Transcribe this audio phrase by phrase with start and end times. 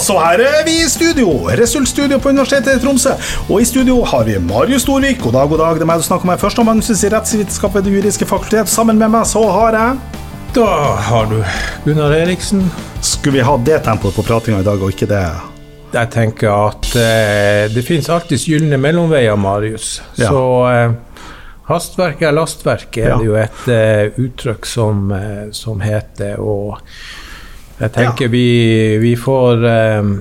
[0.00, 1.28] så her er vi i studio.
[1.60, 3.12] Result-studio på Universitetet i Tromsø.
[3.50, 5.20] Og i studio har vi Marius Storvik.
[5.22, 5.74] God dag, god dag.
[5.80, 6.40] Det er meg du snakker med.
[6.40, 8.68] Førsteamanuensis i rettsvitenskap ved Det juridiske fakultet.
[8.72, 9.98] Sammen med meg så har jeg
[10.56, 10.66] Da
[11.10, 11.36] har du
[11.84, 12.64] Gunnar Eriksen.
[13.00, 15.22] Skulle vi ha det tempoet på pratinga i dag, og ikke det?
[15.92, 20.00] Jeg tenker at eh, det finnes alltids gylne mellomveier, Marius.
[20.18, 20.28] Ja.
[20.30, 20.92] Så eh,
[21.70, 23.16] hastverk er lastverk, er Ja.
[23.18, 26.38] det jo et eh, uttrykk som, eh, som heter.
[26.40, 26.78] Og
[27.80, 28.48] jeg tenker vi,
[29.02, 30.18] vi får um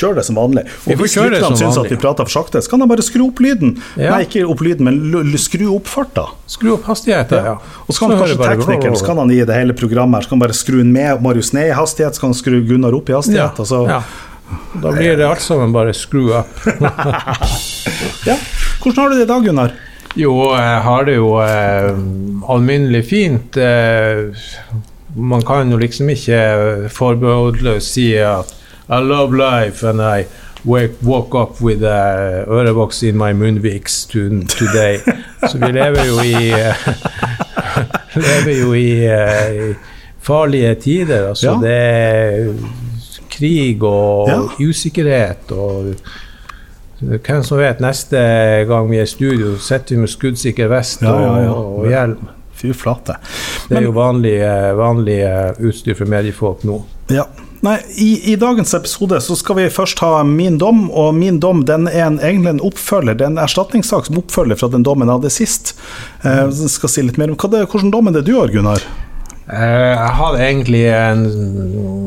[0.00, 0.62] Kjør det som vanlig.
[0.88, 3.42] Og hvis lytterne syns at vi prater for sakte, så kan de bare skru opp
[3.44, 3.74] lyden.
[4.00, 4.14] Ja.
[4.14, 6.28] Nei, ikke opp lyden, men skru opp farta.
[6.48, 7.58] skru opp hastigheten, ja.
[7.84, 10.32] Og så kan hører kanskje teknikeren så kan han gi det hele programmet her, så
[10.32, 12.96] kan han bare skru den med Marius ned i hastighet, så kan han skru Gunnar
[12.96, 13.60] opp i ja, hastighet.
[13.60, 14.00] og så, ja.
[14.82, 16.56] Da blir det alt sammen bare skru up.
[18.28, 18.34] Ja.
[18.80, 19.72] Hvordan har du det i dag, Gunnar?
[20.18, 21.90] Jo, jeg har det jo eh,
[22.52, 23.56] alminnelig fint.
[23.60, 24.32] Eh,
[25.16, 28.54] man kan jo liksom ikke forbeholdsløst si at
[28.90, 30.24] I love life and I
[30.64, 34.98] wake, woke up with a ørevoks in my munnviks to, today.
[35.50, 36.88] Så vi lever jo i eh,
[38.26, 39.74] lever jo i, eh, i
[40.22, 41.28] farlige tider.
[41.28, 41.58] Altså Ja.
[41.62, 42.54] det er
[43.30, 44.66] krig og Ja.
[44.68, 45.94] usikkerhet og
[47.00, 48.16] hvem som vet, neste
[48.68, 52.18] gang vi er i studio, sitter vi med skuddsikker vest Ja, ja, og, og hjelm.
[52.60, 53.16] Fy flate.
[53.68, 56.82] Det er jo vanlig, eh, vanlig eh, utstyr for mediefolk nå.
[57.10, 57.26] Ja.
[57.60, 61.60] Nei, i, I dagens episode så skal vi først ha min dom, og min dom
[61.68, 63.18] den er en, egentlig en oppfølger.
[63.20, 65.74] Det er en erstatningssak som oppfølger fra den dommen jeg hadde sist.
[66.24, 68.86] Eh, skal si litt mer om hva det, Hvordan dom er det du har, Gunnar?
[69.50, 71.22] Eh, Jeg hadde egentlig en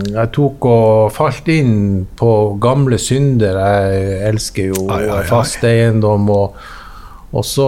[0.09, 2.31] Jeg tok og falt inn på
[2.63, 3.59] gamle synder.
[3.61, 5.21] Jeg elsker jo ai.
[5.29, 6.29] fast eiendom.
[6.33, 6.57] Og,
[7.33, 7.67] og så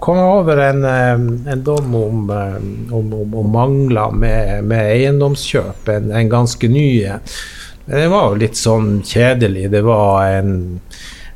[0.00, 2.56] kom jeg over en, eh, en dom om, eh,
[2.96, 5.90] om, om, om mangler med, med eiendomskjøp.
[5.92, 7.36] En, en ganske ny en.
[7.86, 9.68] Det var jo litt sånn kjedelig.
[9.70, 10.80] Det var en,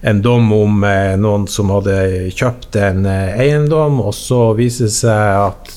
[0.01, 4.97] en dom om eh, noen som hadde kjøpt en eh, eiendom, og så viste det
[4.97, 5.77] seg at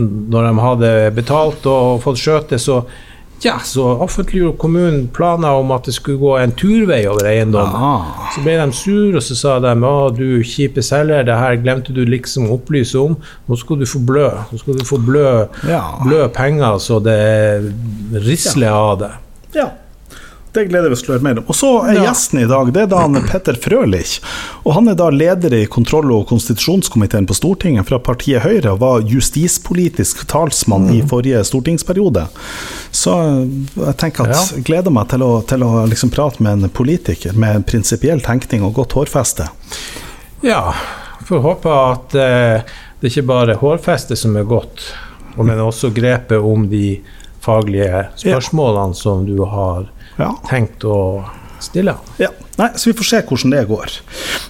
[0.00, 2.80] når de hadde betalt og fått skjøte, så
[3.44, 7.74] ja, så offentliggjorde kommunen planer om at det skulle gå en turvei over eiendommen.
[7.74, 8.28] Ah.
[8.34, 11.94] Så ble de sure, og så sa de å du kjipe selger, det her glemte
[11.94, 13.16] du liksom å opplyse om.
[13.48, 14.28] Nå skal du få blø.
[14.52, 15.82] Nå skal du få blø, Ja.
[16.04, 17.18] blø penger så det
[18.26, 19.12] risler av det.
[19.54, 19.68] Ja.
[20.52, 21.44] Det gleder vi oss til å høre mer om.
[21.48, 22.04] Og så er Ja.
[22.08, 24.18] gjesten i dag det er da han Petter Frølich.
[24.64, 28.78] Og han er da leder i kontroll- og konstitusjonskomiteen på Stortinget fra partiet Høyre, og
[28.80, 32.28] var justispolitisk talsmann i forrige stortingsperiode.
[32.90, 33.12] Så
[33.76, 34.62] jeg tenker at Ja.
[34.64, 38.62] gleder meg til å, til å liksom prate med en politiker med en prinsipiell tenkning
[38.64, 39.48] og godt hårfeste.
[40.42, 40.72] Ja,
[41.24, 42.62] får håpe at eh,
[43.00, 44.92] det ikke bare er hårfestet som er godt,
[45.36, 47.00] men også grepet om de
[47.44, 49.86] faglige spørsmålene som du har
[50.18, 50.32] Ja.
[50.48, 51.24] tenkt å
[51.62, 51.94] stille.
[52.18, 53.92] Ja, Nei, så vi får se hvordan det går.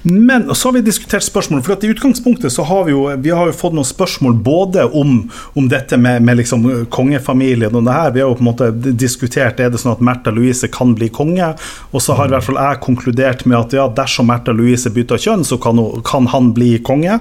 [0.03, 1.61] Men så har vi diskutert spørsmål.
[1.67, 5.19] For i utgangspunktet så har vi jo, vi har jo fått noen spørsmål både om,
[5.59, 6.65] om dette med, med liksom
[6.95, 8.15] kongefamilien og det her.
[8.15, 11.11] Vi har jo på en måte diskutert er det sånn at Märtha Louise kan bli
[11.13, 11.51] konge.
[11.93, 15.21] Og så har i hvert fall jeg konkludert med at ja, dersom Märtha Louise bytter
[15.21, 17.21] kjønn, så kan, hun, kan han bli konge.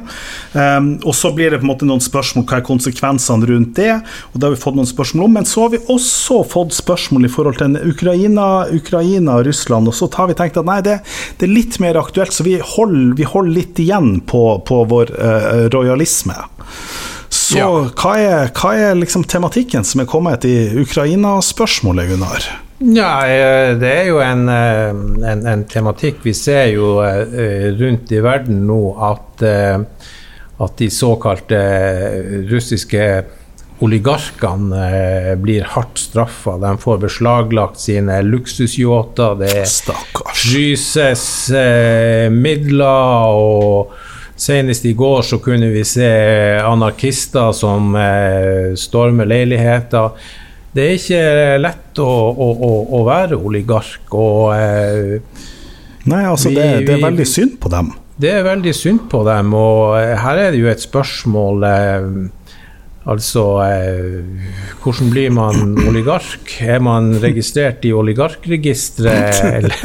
[0.53, 3.91] Um, og så blir det på en måte noen spørsmål hva er konsekvensene rundt det.
[4.31, 5.37] Og det har vi fått noen spørsmål om.
[5.41, 9.91] Men så har vi også fått spørsmål i forhold til Ukraina, Ukraina og Russland.
[9.91, 10.99] Og så har vi tenkt at nei, det,
[11.37, 15.13] det er litt mer aktuelt, så vi holder, vi holder litt igjen på, på vår
[15.17, 16.35] uh, rojalisme.
[17.29, 17.67] Så Ja.
[17.95, 22.47] hva er, hva er liksom tematikken som er kommet i Ukraina-spørsmålet, Gunnar?
[22.79, 24.89] Ja, eh, det er jo en, eh,
[25.31, 29.79] en, en tematikk vi ser jo eh, rundt i verden nå, at, eh,
[30.61, 31.57] at de såkalte
[32.51, 33.07] russiske
[33.85, 36.55] oligarkene eh, blir hardt straffa.
[36.61, 39.35] De får beslaglagt sine luksusyachter.
[39.41, 39.65] Det
[40.37, 43.93] fryses eh, midler, og
[44.37, 46.09] senest i går så kunne vi se
[46.65, 50.13] anarkister som eh, stormer leiligheter.
[50.77, 51.21] Det er ikke
[51.63, 55.45] lett å, å, å, å være oligark, og eh,
[56.07, 57.89] Nei, altså, Vi- det, det er veldig synd på dem.
[58.21, 59.49] det er veldig synd på dem.
[59.57, 62.05] Og eh, her er det jo et spørsmål eh,
[63.07, 64.23] Altså, eh,
[64.83, 66.57] hvordan blir man oligark?
[66.59, 69.77] Er man registrert i oligarkregisteret, eller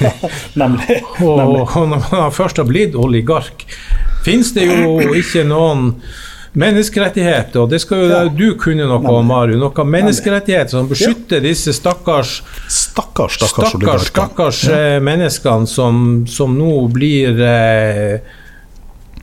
[0.00, 0.14] ja,
[0.62, 1.02] nemlig.
[1.20, 3.66] Og, og når man først har blitt oligark,
[4.24, 5.92] finnes det jo ikke noen
[6.58, 8.24] menneskerettigheter, og det skal jo Ja.
[8.32, 9.58] du kunne noe om, Maru.
[9.60, 12.38] Noen menneskerettigheter som beskytter disse stakkars
[12.72, 14.98] Stakkars, stakkars, stakkars, stakkars ja.
[15.04, 18.37] menneskene som, som nå blir eh,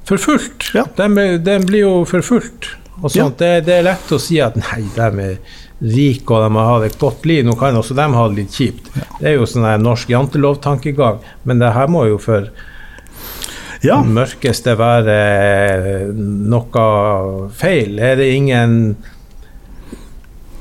[0.08, 0.72] forfulgt.
[0.78, 0.86] Ja.
[0.98, 1.08] De,
[1.44, 2.72] de blir jo forfulgt.
[3.02, 3.38] Og sånt.
[3.42, 5.40] Det, det er lett å si at nei, de er
[5.84, 7.42] rike og de har hatt et godt liv.
[7.46, 8.88] Nå kan også de ha det litt kjipt.
[9.20, 12.48] Det er jo sånn norsk jantelovtankegang, men det her må jo for
[13.84, 14.00] Ja.
[14.02, 18.00] mørkeste være noe feil.
[18.00, 18.96] Er det ingen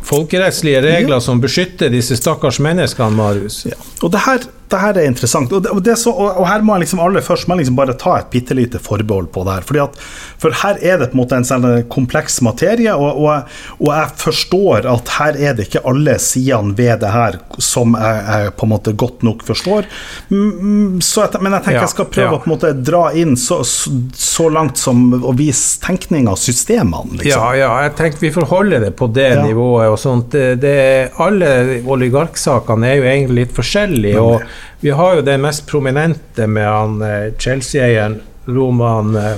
[0.04, 3.62] folkerettslige regler som beskytter disse stakkars menneskene, Marius?
[3.70, 3.78] Ja.
[4.02, 4.44] Og det her,
[4.74, 5.52] det her er interessant.
[5.54, 7.78] Og, det, og, så, og, og her må jeg liksom alle først må jeg liksom
[7.78, 9.66] bare ta et bitte lite forbehold på det her.
[9.68, 9.98] Fordi at,
[10.42, 14.12] for her er det på en måte en sånn kompleks materie, og, og, og jeg
[14.24, 18.66] forstår at her er det ikke alle sidene ved det her som jeg, jeg på
[18.66, 19.88] en måte godt nok forstår.
[20.30, 22.38] Mm, Så jeg, men jeg tenker jeg skal prøve ja.
[22.38, 27.18] å på en måte dra inn så, så, langt som å vise tenkning av systemene,
[27.20, 27.30] liksom.
[27.30, 29.42] Ja, ja, jeg tenker vi får holde det på det Ja.
[29.44, 29.88] nivået.
[29.90, 30.30] og sånt.
[30.34, 30.76] Det, det,
[31.22, 34.20] alle oligarksakene er jo egentlig litt forskjellige.
[34.20, 34.42] og
[34.80, 39.36] Vi har jo den mest prominente med han eh, Chelsea-eieren Roman eh,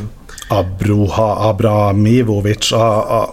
[0.48, 3.26] Abroha, Abramivovic a, a,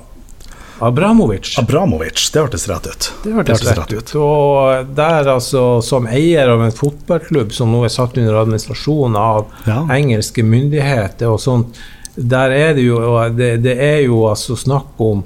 [0.79, 1.55] Abramovic.
[1.59, 3.13] Abramovic, det hørtes rett ut.
[3.23, 4.15] Det hørtes rett ut.
[4.19, 9.45] Og der altså, som eier av en fotballklubb som nå er satt under administrasjon av
[9.69, 9.83] Ja.
[9.95, 11.77] engelske myndigheter og sånt,
[12.15, 12.97] der er det jo,
[13.37, 15.23] det, det er jo altså snakk om,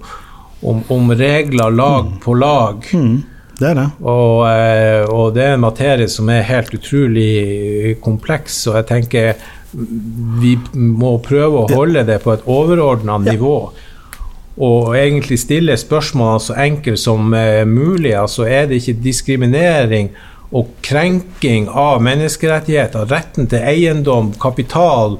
[0.61, 2.85] om, om regler lag på lag.
[2.93, 3.23] Mm,
[3.57, 3.87] det er det.
[4.05, 9.47] Og, eh, og det er en materie som er helt utrolig kompleks, og jeg tenker
[10.41, 13.57] vi må prøve å holde det på et overordna nivå.
[14.57, 18.15] Og egentlig stille spørsmålene så enkelt som eh, mulig.
[18.17, 20.13] Altså er det ikke diskriminering
[20.55, 25.17] og krenking av menneskerettigheter, retten til eiendom, kapital,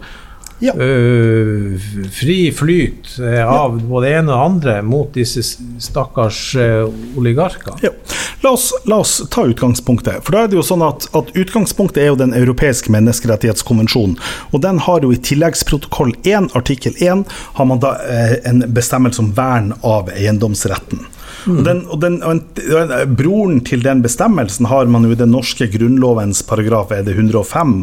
[0.60, 0.74] Ja.
[0.74, 1.78] Uh,
[2.14, 5.44] fri flyt uh, av både det ene og andre mot disse
[5.84, 6.88] stakkars uh,
[7.20, 7.78] oligarker?
[7.86, 7.94] Ja.
[8.42, 10.24] La, oss, la oss ta utgangspunktet.
[10.26, 14.18] For da er det jo sånn at, at Utgangspunktet er jo Den europeiske menneskerettighetskonvensjonen.
[14.54, 17.26] Og den har jo i tilleggsprotokoll 1, artikkel 1,
[17.58, 21.02] har man da eh, en bestemmelse om vern av eiendomsretten.
[21.48, 25.32] Og den, og den, og en, broren til den bestemmelsen har man jo i den
[25.34, 27.76] norske grunnlovens paragraf er det 105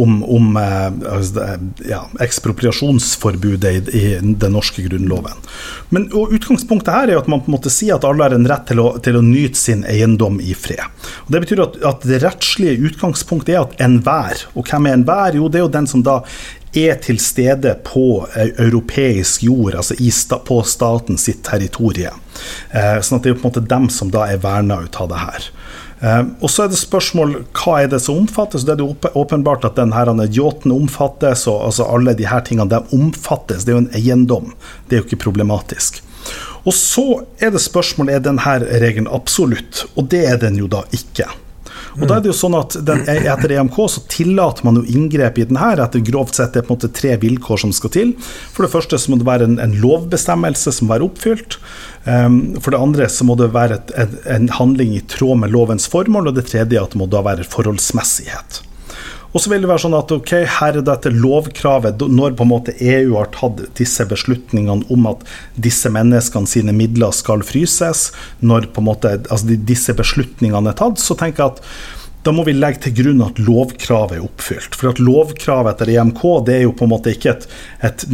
[0.00, 1.46] om, om eh, altså
[1.88, 5.44] ja, ekspropriasjonsforbudet i, i den norske grunnloven.
[5.92, 8.48] Men Utgangspunktet her er jo at man på en måte sier at alle har en
[8.48, 10.82] rett til å, til å nyte sin eiendom i fred.
[11.26, 15.38] Og Det betyr at, at det rettslige utgangspunktet er at enhver, og hvem er enhver?
[15.40, 16.22] Jo, det er jo den som da
[16.72, 22.12] er til stede på eh, europeisk jord, altså sta, på staten sitt territorie.
[22.70, 25.10] Eh, sånn at det er på en måte dem som da er verna ut av
[25.12, 25.48] det her.
[26.00, 28.64] Eh, og så er det spørsmål hva er det som omfattes.
[28.66, 33.64] Det er jo åpenbart at denne yachten omfattes, og altså alle her tingene de omfattes.
[33.64, 34.56] Det er jo en eiendom.
[34.88, 36.02] Det er jo ikke problematisk.
[36.64, 37.06] Og så
[37.42, 41.26] er det spørsmål er denne regelen absolutt, og det er den jo da ikke.
[41.98, 45.38] Og da er det jo sånn at den, Etter EMK så tillater man jo inngrep
[45.38, 47.92] i den her etter grovt sett det er på en måte tre vilkår som skal
[47.94, 48.14] til.
[48.54, 51.58] For det første så må det være en, en lovbestemmelse som må være oppfylt.
[52.06, 55.54] Um, for det andre så må det være et, en, en handling i tråd med
[55.54, 56.32] lovens formål.
[56.32, 58.62] Og det tredje at det må da være forholdsmessighet.
[59.32, 62.52] Og så vil det være sånn at ok, her er dette lovkravet, når på en
[62.52, 65.24] måte EU har tatt disse beslutningene om at
[65.56, 68.10] disse menneskene sine midler skal fryses,
[68.44, 71.64] når på en måte altså disse beslutningene er tatt, så tenker jeg at
[72.22, 74.76] da må vi legge til grunn at lovkravet er oppfylt.
[74.78, 77.46] For at lovkravet etter EMK det er jo på en måte ikke et,
[77.82, 78.04] et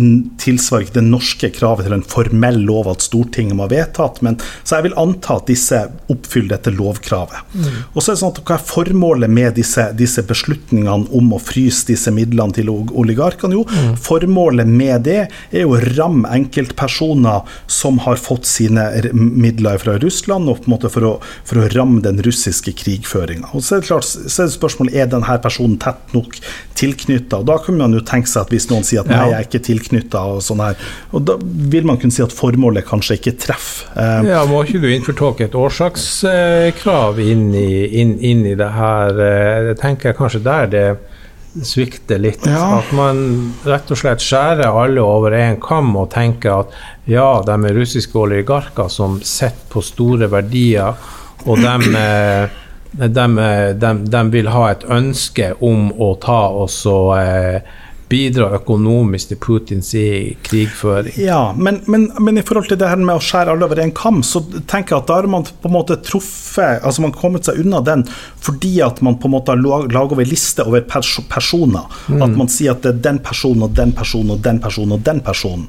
[0.40, 4.38] tilsvar til det norske kravet til en formell lov at Stortinget må ha vedtatt, men
[4.62, 7.56] så jeg vil anta at disse oppfyller dette lovkravet.
[7.92, 11.42] Og så er det sånn at Hva er formålet med disse, disse beslutningene om å
[11.42, 13.58] fryse disse midlene til oligarkene?
[13.58, 13.66] Jo,
[14.00, 20.48] formålet med det er jo å ramme enkeltpersoner som har fått sine midler fra Russland,
[20.48, 23.52] og på en måte for å, for å ramme den russiske krigføringa.
[23.52, 26.36] Og så er det klart, så er det spørsmålet er denne personen tett nok
[26.78, 27.40] tilknytta.
[27.48, 29.62] Da kan man jo tenke seg at hvis noen sier at nei, jeg er ikke
[29.66, 30.76] tilknytta, og sånn her,
[31.12, 33.90] og da vil man kunne si at formålet kanskje ikke treffer.
[33.96, 39.18] Eh, Ja, Må ikke du innfortolke et årsakskrav inn i, inn, inn i det her?
[39.20, 40.86] eh, Jeg tenker kanskje der det
[41.64, 42.44] svikter litt.
[42.46, 42.78] Ja.
[42.78, 46.76] At man rett og slett skjærer alle over én kam og tenker at
[47.08, 50.94] ja, de er russiske oligarker som sitter på store verdier,
[51.48, 52.48] og de, eh,
[52.92, 57.76] de, eh, de, de vil ha et ønske om å ta og så eh,
[58.08, 59.92] bidra økonomisk til Putins
[60.46, 61.16] krigføring.
[61.20, 63.94] Ja, men, men, men i forhold til det her med å skjære alle over en
[63.96, 67.20] kam, så tenker jeg at da har man på en måte truffet Altså man har
[67.20, 68.02] kommet seg unna den
[68.42, 71.86] fordi at man på en måte har laget over liste over pers personer.
[72.22, 75.04] At man sier at det er den personen og den personen og den personen og
[75.04, 75.66] den personen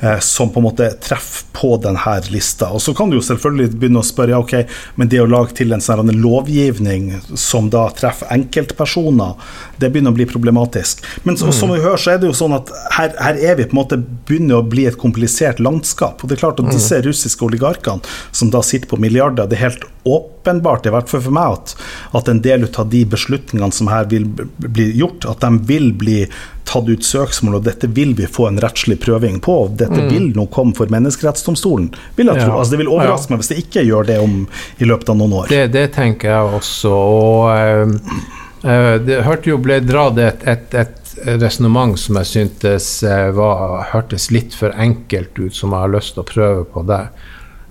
[0.00, 2.70] eh, som på en måte treffer på denne lista.
[2.74, 4.54] Og så kan du jo selvfølgelig begynne å spørre ja, ok,
[5.00, 9.34] men det å lage til en sånn lovgivning som da treffer enkeltpersoner,
[9.78, 11.04] det begynner å bli problematisk.
[11.26, 13.68] Men så, som vi hører, så er det jo sånn at her, her er vi
[13.68, 16.22] på en måte begynner å bli et komplisert landskap.
[16.22, 19.68] Og det er klart at disse russiske oligarkene som da sitter på milliarder, det er
[19.68, 21.74] helt åpenbart, i hvert fall for meg, at,
[22.16, 26.22] at en del av de beslutningene som her vil bli gjort, at de vil bli
[26.68, 29.56] tatt ut søksmål, og dette vil vi få en rettslig prøving på.
[29.80, 30.08] Dette mm.
[30.12, 32.50] vil nå komme for Menneskerettsdomstolen, vil jeg tro.
[32.50, 32.58] Ja.
[32.58, 33.36] Altså, det vil overraske ja.
[33.36, 34.42] meg hvis det ikke gjør det om,
[34.78, 35.52] i løpet av noen år.
[35.52, 36.92] Det, det tenker jeg også.
[36.92, 43.30] og uh, Det hørte jo ble dratt et, et, et resonnement som jeg syntes uh,
[43.36, 47.10] var, hørtes litt for enkelt ut, som jeg har lyst til å prøve på der.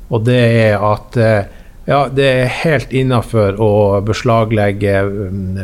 [0.07, 3.71] Og det er at uh, ja, det er helt innafor å
[4.03, 4.95] beslaglegge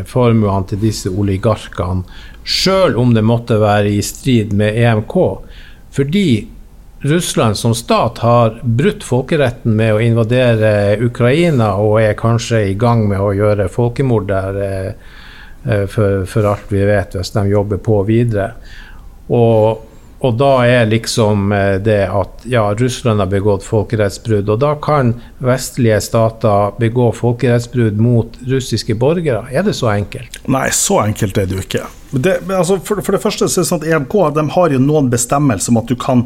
[0.07, 2.07] formuene til disse oligarkene
[2.43, 5.17] sjøl om det måtte være i strid med EMK.
[5.93, 6.27] Fordi
[7.03, 13.05] Russland som stat har brutt folkeretten med å invadere Ukraina og er kanskje i gang
[13.09, 14.91] med å gjøre folkemord der, eh,
[15.67, 18.53] eh, for, for alt vi vet, hvis de jobber på videre.
[19.27, 19.89] Og
[20.23, 24.47] og da er liksom eh, det at ja, Russland har begått folkerettsbrudd.
[24.53, 25.11] Og da kan
[25.43, 29.43] vestlige stater begå folkerettsbrudd mot russiske borgere.
[29.51, 30.39] Er det så enkelt?
[30.47, 31.83] Nei, så enkelt er det jo ikke.
[32.13, 34.81] Det, altså for, for, det første så er det sånn at EMK de har jo
[34.81, 36.21] noen bestemmelser om at du kan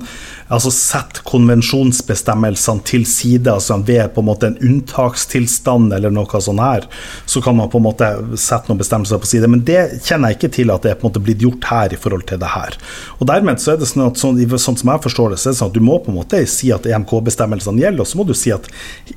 [0.51, 3.47] altså sette konvensjonsbestemmelsene til side.
[3.53, 6.87] altså Ved på en måte en unntakstilstand eller noe sånt her,
[7.25, 9.47] så kan man på en måte sette noen bestemmelser på side.
[9.51, 11.95] Men det kjenner jeg ikke til at det er på en måte blitt gjort her
[11.95, 12.75] i forhold til det her.
[13.19, 15.55] Og Dermed så er det sånn at sånn, sånn som jeg forstår det, så er
[15.55, 18.27] det sånn at du må på en måte si at EMK-bestemmelsene gjelder, og så må
[18.27, 18.67] du si at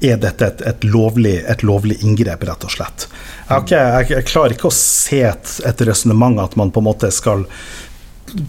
[0.00, 3.08] er dette et, et, lovlig, et lovlig inngrep, rett og slett.
[3.50, 7.46] Ikke, jeg, klarer ikke å se et, et resonnement at man på en måte skal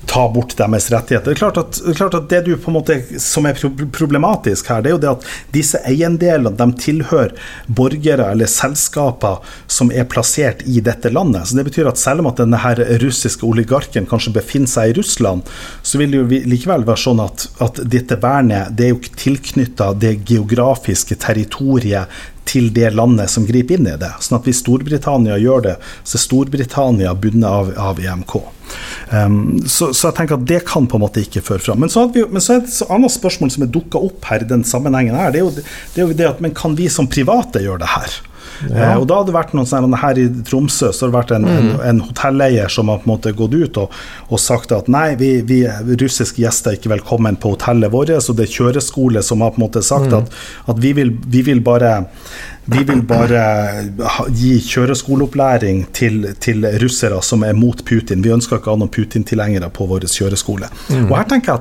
[0.05, 1.25] ta bort deres rettigheter.
[1.31, 3.57] Det er klart at, det, klart at det du på en måte som er
[3.93, 7.33] problematisk her, det er jo det at disse eiendelene de tilhører
[7.67, 9.41] borgere eller selskaper
[9.71, 11.49] som er plassert i dette landet.
[11.49, 14.97] Så Det betyr at selv om at denne her russiske oligarken kanskje befinner seg i
[14.99, 15.47] Russland,
[15.81, 19.91] så vil det jo likevel være sånn at, at dette vernet det er jo tilknytta
[19.97, 24.11] det geografiske territoriet til det landet som griper inn i det.
[24.23, 28.35] Sånn at hvis Storbritannia gjør det, så er Storbritannia bundet av, av EMK.
[29.11, 31.81] Um, så, så, jeg tenker at det kan på en måte ikke føre fram.
[31.83, 34.45] Men så, vi, men så er det et annet spørsmål som er dukka opp her
[34.45, 36.89] i den sammenhengen her, det er, jo, det er jo det at men kan vi
[36.91, 38.19] som private gjøre det her?
[38.69, 38.91] Ja.
[38.91, 41.33] Eh, og da hadde det vært noen sånne, Her i Tromsø så har det vært
[41.37, 41.57] en, mm.
[41.57, 43.97] en, en hotelleier som har på en måte gått ut og,
[44.29, 45.63] og sagt at nei, vi, vi,
[46.01, 48.13] russiske gjester er ikke velkommen på hotellet vårt.
[48.21, 50.17] Og det er kjøreskole som har på en måte sagt mm.
[50.21, 50.41] at,
[50.73, 52.01] at vi, vil, vi, vil, bare
[52.71, 53.41] vi vil bare
[54.37, 58.23] gi kjøreskoleopplæring til, til, russere som er mot Putin.
[58.25, 60.69] Vi ønsker ikke å ha noen Putin-tilhengere på vår kjøreskole.
[60.91, 61.07] Mm.
[61.09, 61.59] Og her tenker jeg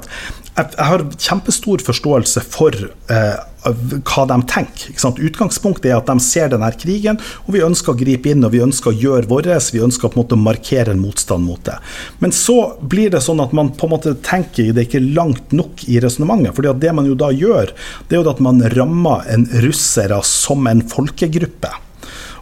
[0.60, 4.94] at jeg har kjempestor forståelse for eh, hva de tenker.
[5.20, 8.62] Utgangspunktet er at de ser denne krigen, og vi ønsker å gripe inn og vi
[8.64, 9.50] ønsker å gjøre vårt.
[9.74, 11.76] Vi ønsker på en måte å markere en motstand mot det.
[12.22, 15.84] Men så blir det sånn at man på en måte tenker det ikke langt nok
[15.88, 16.54] i resonnementet.
[16.56, 17.72] fordi det man jo da gjør,
[18.08, 21.72] det er jo at man rammer en russere som en folkegruppe.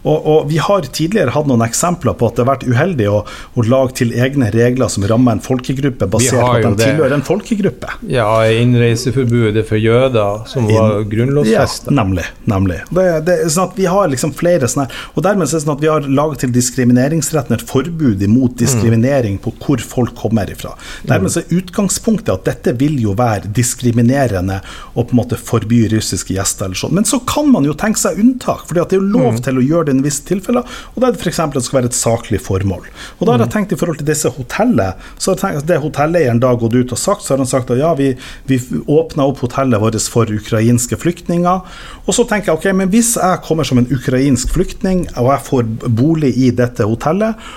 [0.03, 3.19] Og, og, Vi har tidligere hatt noen eksempler på at det har vært uheldig å,
[3.55, 6.87] å lage til egne regler som rammer en folkegruppe, basert på at de det.
[6.87, 7.91] tilhører en folkegruppe.
[8.11, 11.91] Ja, innreiseforbudet for jøder, som var grunnlovfesta.
[11.91, 12.25] Ja, nemlig.
[12.49, 12.79] nemlig.
[12.95, 15.89] Det, det, sånn vi har liksom flere sånne Og dermed er det sånn at vi
[15.91, 19.43] har laget til diskrimineringsretten et forbud imot diskriminering mm.
[19.43, 20.73] på hvor folk kommer ifra.
[21.07, 24.59] Dermed så er utgangspunktet at dette vil jo være diskriminerende
[24.93, 26.95] å på en måte forby russiske gjester eller sånn.
[26.97, 29.41] Men så kan man jo tenke seg unntak, for det er jo lov mm.
[29.45, 31.41] til å gjøre i viss tilfeller, og da er det f.eks.
[31.65, 32.85] skal være et saklig formål.
[33.17, 35.71] Og da har jeg tenkt i forhold til disse hotellene, så har jeg tenkt, at
[35.71, 38.11] det hotelleieren da gått ut og sagt, så har han sagt at ja, vi,
[38.49, 41.65] vi åpna opp hotellet vårt for ukrainske flyktninger.
[42.05, 45.45] Og så tenker jeg ok, men hvis jeg kommer som en ukrainsk flyktning, og jeg
[45.49, 47.49] får bolig i dette hotellet,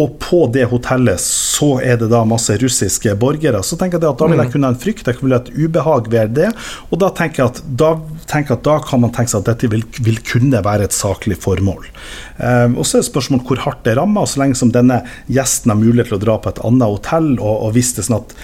[0.00, 3.60] og på det hotellet så er det da masse russiske borgere.
[3.66, 4.52] Så tenker jeg at da vil jeg mm.
[4.54, 6.48] kunne ha en frykt, jeg vil ha et ubehag ved det.
[6.88, 7.90] Og da tenker jeg at da,
[8.30, 11.36] jeg at da kan man tenke seg at dette vil, vil kunne være et saklig
[11.42, 11.90] formål.
[12.38, 14.28] Um, og så er det spørsmål hvor hardt det rammer.
[14.30, 17.54] Så lenge som denne gjesten har mulighet til å dra på et annet hotell, og,
[17.66, 18.36] og hvis det er sånn at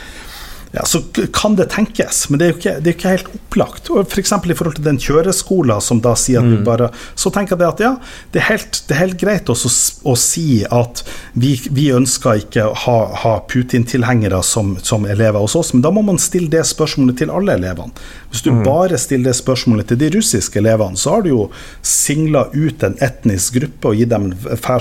[0.76, 1.00] ja, så
[1.32, 3.88] kan det tenkes, men det er jo ikke, er ikke helt opplagt.
[3.88, 4.32] F.eks.
[4.36, 6.64] For i forhold til den kjøreskolen som da sier at mm.
[6.66, 7.92] bare Så tenker jeg at ja,
[8.34, 9.70] det er helt, det er helt greit også
[10.04, 11.00] å si at
[11.32, 15.92] vi, vi ønsker ikke å ha, ha Putin-tilhengere som, som, elever hos oss, men da
[15.94, 18.06] må man stille det spørsmålet til alle elevene.
[18.36, 18.64] Hvis du mm.
[18.64, 21.44] bare stiller det spørsmålet til de russiske elevene, så har du jo
[21.80, 24.26] singla ut en etnisk gruppe og gitt dem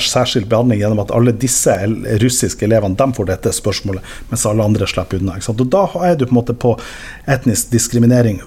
[0.04, 1.72] særskilt behandling gjennom at alle disse
[2.20, 5.38] russiske elevene dem får dette spørsmålet, mens alle andre slipper unna.
[5.40, 6.74] Og da er du på en måte på
[7.32, 8.42] etnisk diskriminering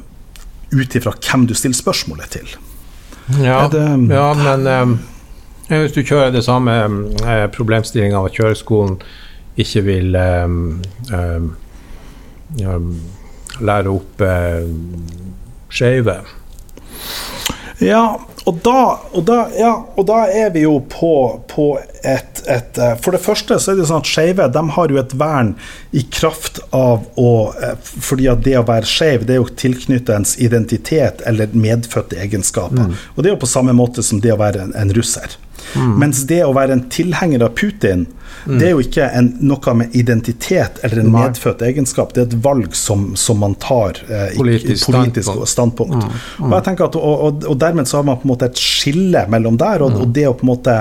[0.76, 2.52] ut ifra hvem du stiller spørsmålet til.
[3.40, 4.96] Ja, det, ja men um,
[5.72, 6.98] hvis du kjører det samme um,
[7.56, 9.00] problemstillinga at kjøreskolen
[9.56, 10.82] ikke vil um,
[11.16, 11.48] um,
[13.64, 14.66] lære opp eh,
[15.72, 16.20] skeive.
[17.78, 18.80] Ja, og da,
[19.12, 21.12] og, da, ja, og da, er vi jo på,
[21.50, 21.66] på
[22.00, 25.14] et, et, eh, For det første så er det sånn at skeive har jo et
[25.20, 25.52] vern
[25.92, 30.14] i kraft av å eh, Fordi at det å være skeiv, det er jo tilknyttet
[30.16, 32.88] ens identitet eller medfødte egenskaper.
[32.88, 32.96] Mm.
[33.14, 35.38] Og det er jo på samme måte som det å være en, en russer.
[35.76, 35.94] Mm.
[36.00, 38.06] Mens det å være en tilhenger av Putin,
[38.46, 38.58] mm.
[38.58, 42.38] det er jo ikke en, noe med identitet eller en medfødt egenskap, det er et
[42.44, 45.54] valg som, som man tar eh, i politisk, politisk standpunkt.
[45.54, 46.04] standpunkt.
[46.38, 46.48] Mm.
[46.48, 48.60] Og, jeg tenker at, og, og, og, dermed så har man på en måte et
[48.60, 50.76] skille mellom der, og, og det å på en måte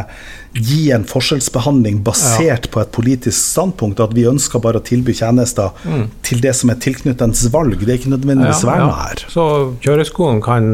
[0.57, 2.71] gi en forskjellsbehandling basert ja.
[2.73, 6.07] på et politisk standpunkt, at vi ønsker bare å tilby tjenester mm.
[6.25, 7.77] til det som er tilknyttet ens valg.
[7.83, 9.25] Det er ikke nødvendigvis ja, verna her.
[9.33, 9.45] Så
[9.85, 10.71] kjøreskolen kan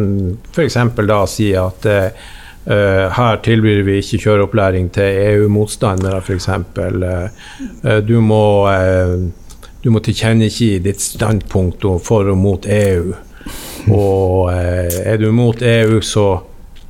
[0.54, 0.80] f.eks.
[1.10, 2.32] da si at eh,
[2.64, 6.48] Uh, her tilbyr vi ikke kjøreopplæring til EU-motstandere, f.eks.
[6.48, 7.28] Uh,
[7.84, 13.14] uh, du, må, uh, du må tilkjennegi ditt standpunkt for og mot EU.
[13.92, 16.28] Og er du mot EU, så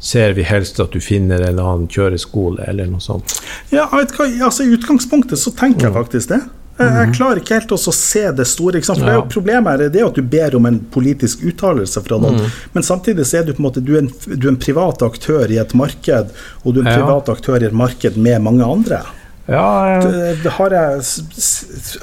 [0.03, 3.39] ser vi helst at du finner en annen kjøreskole eller noe sånt.
[3.71, 5.97] Ja, vet hva, altså I utgangspunktet så tenker jeg mm.
[5.97, 6.41] faktisk det.
[6.77, 7.13] Jeg mhm.
[7.13, 8.81] klarer ikke helt å se det store.
[8.81, 12.01] For det er jo Problemet her det er at du ber om en politisk uttalelse
[12.05, 12.61] fra noen, mm.
[12.73, 15.03] men samtidig så er du på en måte du er en, du er en privat
[15.05, 16.31] aktør i et marked,
[16.63, 17.01] og du er en ja.
[17.01, 19.03] privat aktør i et marked med mange andre.
[19.45, 20.51] Ja, ja.
[20.55, 21.01] Har, jeg,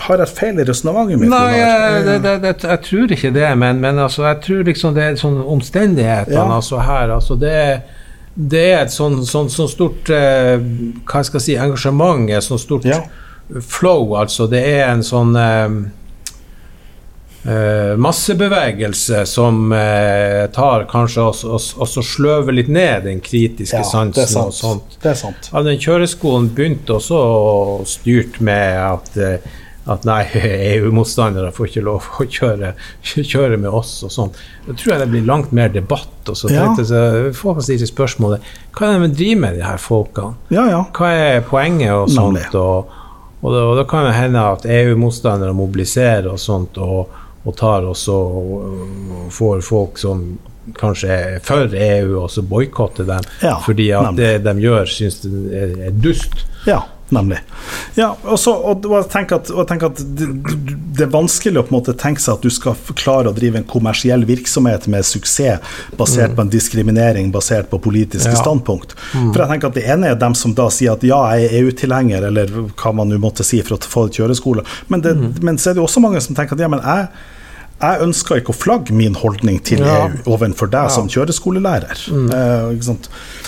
[0.04, 1.32] har jeg feil i resonnementet mitt?
[1.32, 4.98] Nei, jeg, det, det, det, jeg, tror ikke det, men, men altså, jeg tror liksom
[4.98, 6.44] det er sånn omstendighetene ja.
[6.58, 7.14] altså, her.
[7.16, 7.56] Altså, det,
[8.36, 10.60] det er et sånn, sånn, sånn stort eh,
[11.08, 13.00] hva skal jeg si, engasjement, et sånt stort ja
[13.60, 14.46] flow, altså.
[14.50, 15.70] Det er en sånn eh,
[18.00, 24.42] massebevegelse som eh, tar kanskje også, også, også sløver litt ned den kritiske ja, sansen
[24.44, 25.00] og sånt.
[25.02, 25.50] Det er sant.
[25.52, 27.20] Ja, den kjøreskolen begynte også
[27.88, 30.22] styrt med at uh, at nei,
[30.76, 32.74] EU-motstandere får ikke lov å kjøre,
[33.32, 34.32] kjøre, med oss og sånn.
[34.66, 36.12] Da tror jeg det blir langt mer debatt.
[36.28, 36.68] og så ja.
[36.68, 40.36] tenkte Folk stiller spørsmålet hva er det de driver med, de her folkene?
[40.54, 40.82] Ja, ja.
[40.96, 42.54] Hva er poenget og sånt?
[42.58, 42.98] Og,
[43.40, 47.10] og da, og da kan det hende at EU-motstandere mobiliserer og sånt, og,
[47.44, 50.24] og tar også og får folk som
[50.76, 55.22] kanskje er for EU, og så boikotter dem ja, fordi at det de gjør, syns
[55.24, 56.44] er, er dust.
[56.68, 56.82] Ja
[57.14, 57.38] nemlig.
[57.98, 60.28] Ja, og, så, og, og, jeg tenker at, jeg tenker at det,
[60.96, 63.60] det, er vanskelig å på en måte tenke seg at du skal klare å drive
[63.60, 65.60] en kommersiell virksomhet med suksess
[65.98, 66.36] basert mm.
[66.38, 68.40] på en diskriminering basert på politiske ja.
[68.40, 68.96] standpunkt.
[69.14, 69.32] Mm.
[69.32, 71.58] For jeg tenker at Det ene er dem som da sier at ja, jeg er
[71.62, 75.42] EU-tilhenger, eller hva man nå måtte si for å få kjøreskole, men, det, mm.
[75.46, 77.08] men så er det også mange som tenker at ja, men jeg
[77.80, 80.02] jeg ønsker ikke å flagge min holdning til ja.
[80.04, 80.92] EU overfor deg ja.
[80.92, 82.02] som kjøreskolelærer.
[82.12, 82.26] Mm.
[82.36, 82.90] Eh,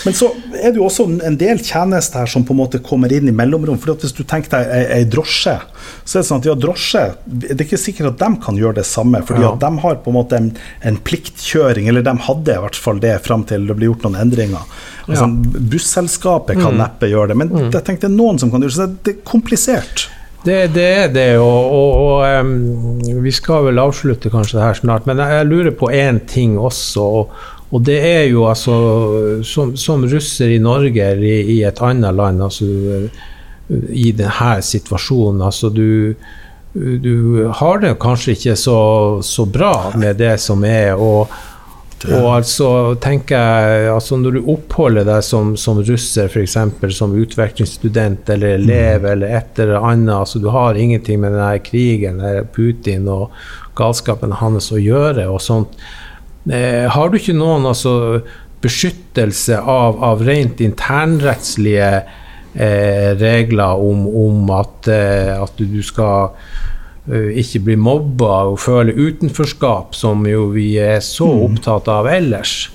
[0.03, 3.13] Men så er det jo også en del tjenester her som på en måte kommer
[3.13, 3.77] inn i mellomrom.
[3.81, 5.53] For Hvis du tenker deg ei, ei drosje,
[6.01, 8.79] så er det sånn at ja, drosje Det er ikke sikkert at de kan gjøre
[8.79, 9.21] det samme.
[9.27, 9.53] fordi ja.
[9.53, 10.49] at de har på en måte en,
[10.81, 14.17] en, pliktkjøring, eller de hadde i hvert fall det fram til det ble gjort noen
[14.25, 14.65] endringer.
[15.05, 16.81] Altså, Busselskapet kan mm.
[16.81, 17.69] neppe gjøre det, men mm.
[17.69, 18.79] jeg tenkte noen som kan gjøre det.
[18.81, 20.07] Så det er komplisert.
[20.43, 24.79] Det, det, er det, og, og, og um, vi skal vel avslutte kanskje det her
[24.81, 25.05] snart.
[25.07, 27.03] Men jeg, lurer på én ting også.
[27.03, 27.37] Og,
[27.71, 28.75] og, det er jo altså
[29.47, 32.67] Som, som russer i Norge eller i, i, et annet land, altså
[33.89, 36.13] i denne situasjonen altså du,
[36.73, 38.77] du har det kanskje ikke så,
[39.23, 40.93] så bra med det som er.
[40.93, 41.31] og
[42.11, 42.67] og altså,
[42.99, 46.57] tenker jeg, altså Når du oppholder deg som, som russer, f.eks.
[46.97, 49.09] som utvekslingsstudent eller elev mm.
[49.13, 52.19] eller et eller annet altså Du har ingenting med denne krigen,
[52.55, 53.31] Putin og
[53.77, 55.27] galskapen hans å gjøre.
[55.31, 55.79] og sånt.
[56.51, 58.19] Eh, har du ikke noen altså,
[58.63, 61.89] beskyttelse av, av rent internrettslige
[62.53, 66.33] eh, regler om, om at, eh, at, du skal
[67.09, 71.41] ikke bli mobba og føle utenforskap, som jo vi er så mm.
[71.49, 72.71] opptatt av ellers.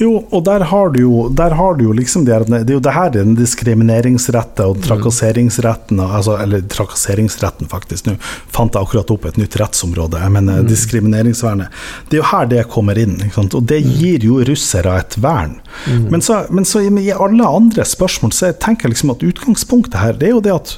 [0.00, 2.94] Jo, og der har du jo, har du jo liksom det, det er jo det
[2.96, 4.84] her den diskrimineringsretten og mm.
[4.86, 8.08] trakasseringsretten altså, Eller trakasseringsretten, faktisk.
[8.08, 8.14] Nå
[8.52, 10.20] fant jeg akkurat opp et nytt rettsområde.
[10.22, 10.70] Jeg mener mm.
[10.70, 11.82] diskrimineringsvernet.
[12.08, 13.18] Det er jo her det kommer inn.
[13.42, 13.90] Og det mm.
[14.00, 15.58] gir jo russere et vern.
[15.84, 16.06] Mm.
[16.14, 20.00] Men, så, men, så, i alle andre spørsmål så jeg tenker jeg liksom at utgangspunktet
[20.00, 20.72] her det er jo det at,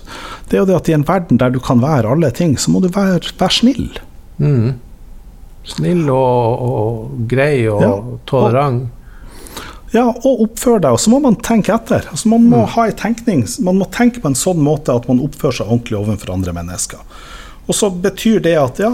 [0.50, 2.74] det er jo det at i en verden der du kan være alle ting, så
[2.74, 3.87] må du være, være snill.
[4.42, 4.74] Mm.
[5.70, 7.94] Snill og, og grei og ja,
[8.29, 8.90] tolerant.
[9.94, 10.96] Ja, og oppfør deg.
[10.96, 12.09] Og så må man tenke etter.
[12.11, 12.72] Altså, man må mm.
[12.74, 13.44] ha en tenkning.
[13.62, 17.04] Man må tenke på en sånn måte at man oppfører seg ordentlig overfor andre mennesker.
[17.64, 18.90] Og så betyr det at ja,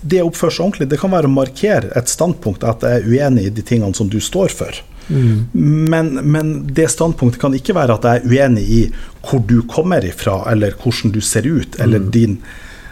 [0.00, 3.10] det å oppføre seg ordentlig, det kan være å markere et standpunkt at jeg er
[3.10, 4.78] uenig i de tingene som du står for.
[5.10, 5.50] Mm.
[5.90, 8.80] Men, men, det standpunktet kan ikke være at jeg er uenig i
[9.26, 12.10] hvor du kommer ifra, eller hvordan du ser ut, eller mm.
[12.14, 12.42] din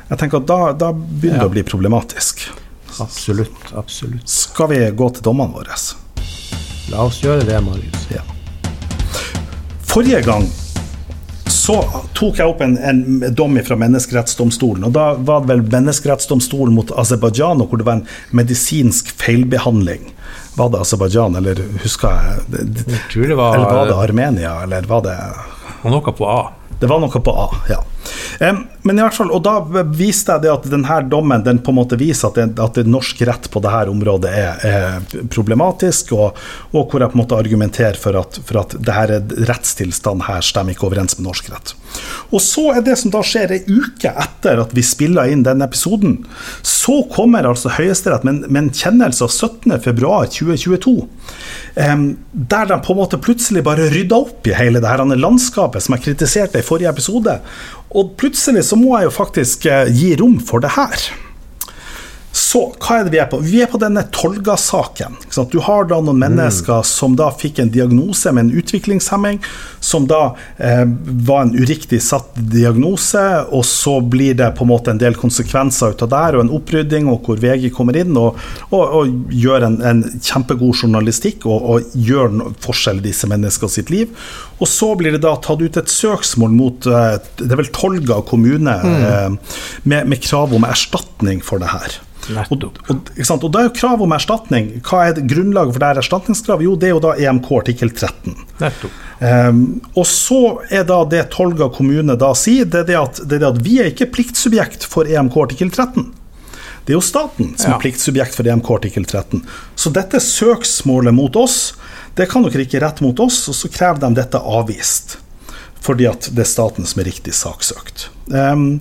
[0.09, 2.46] Jeg tenker at da, da begynner det å bli problematisk.
[2.98, 3.72] Absolutt.
[3.77, 4.24] absolutt.
[4.24, 5.77] Skal vi gå til dommene våre?
[6.92, 8.09] La oss gjøre det, Marius.
[8.14, 8.24] Ja.
[9.88, 10.46] Forrige gang
[11.53, 11.83] så
[12.16, 13.03] tok jeg opp en, en
[13.37, 14.87] dom fra Menneskerettsdomstolen.
[14.88, 20.09] og Da var det vel Menneskerettsdomstolen mot Aserbajdsjan, hvor det var en medisinsk feilbehandling.
[20.57, 22.62] Var det Aserbajdsjan, eller husker jeg?
[22.88, 25.18] jeg tror det var, eller var det Armenia, eller var det
[25.85, 26.40] Noe på A.
[26.81, 27.79] Det var noe på A, ja.
[28.88, 31.77] Men i hvert fall, og da viste jeg det at denne dommen den på en
[31.77, 36.38] måte viser at, det, at det norsk rett på dette området er, er problematisk, og,
[36.72, 40.72] og, hvor jeg på en måte argumenterer for at, for at dette rettstilstanden her stemmer
[40.72, 41.74] ikke overens med norsk rett.
[42.33, 45.68] Og så er det som da skjer ei uke etter at vi spiller inn denne
[45.68, 46.22] episoden,
[46.64, 50.94] så kommer altså Høyesterett med, med en kjennelse av 17.2.2022,
[51.77, 55.85] um, der de på en måte plutselig bare rydda opp i hele det her landskapet
[55.85, 57.37] som jeg kritiserte i forrige episode.
[57.96, 61.09] Og plutselig så må jeg jo faktisk eh, gi rom for det her.
[62.38, 63.40] Så hva er det vi er på?
[63.42, 65.16] Vi er på denne Tolga-saken.
[65.51, 66.87] Du har da noen mennesker mm.
[66.87, 69.40] som da fikk en diagnose med en utviklingshemming,
[69.83, 70.85] som da eh,
[71.29, 75.96] var en uriktig satt diagnose, og så blir det på en måte en del konsekvenser
[75.96, 78.38] ut av der, og en opprydding, og hvor VG kommer inn og,
[78.70, 83.74] og, og gjør en, en, kjempegod journalistikk og, og gjør en forskjell i disse menneskene
[83.81, 84.14] sitt liv.
[84.59, 88.22] Og så blir det da tatt ut et søksmål mot eh, det er vel Tolga
[88.27, 88.98] kommune mm.
[89.11, 89.57] eh,
[89.90, 91.98] med, med krav om erstatning for det her.
[92.90, 94.70] Og, og, og, da er jo krav om erstatning.
[94.85, 96.66] Hva er grunnlaget for det her erstatningskravet?
[96.66, 98.37] Jo, det er jo da EMK artikkel 13.
[99.18, 99.62] Um,
[99.94, 103.44] og så er da det Tolga kommune da sier, det er det at, det er
[103.44, 106.11] det at vi er ikke pliktsubjekt for EMK artikkel 13.
[106.88, 109.42] Det er jo staten som er pliktsubjekt for EMK artikkel 13.
[109.76, 111.74] Så dette søksmålet mot oss,
[112.16, 115.18] det kan dere ikke rette mot oss, og så krever de dette avvist.
[115.85, 118.09] Fordi at det er staten som er riktig saksøkt.
[118.33, 118.81] Um,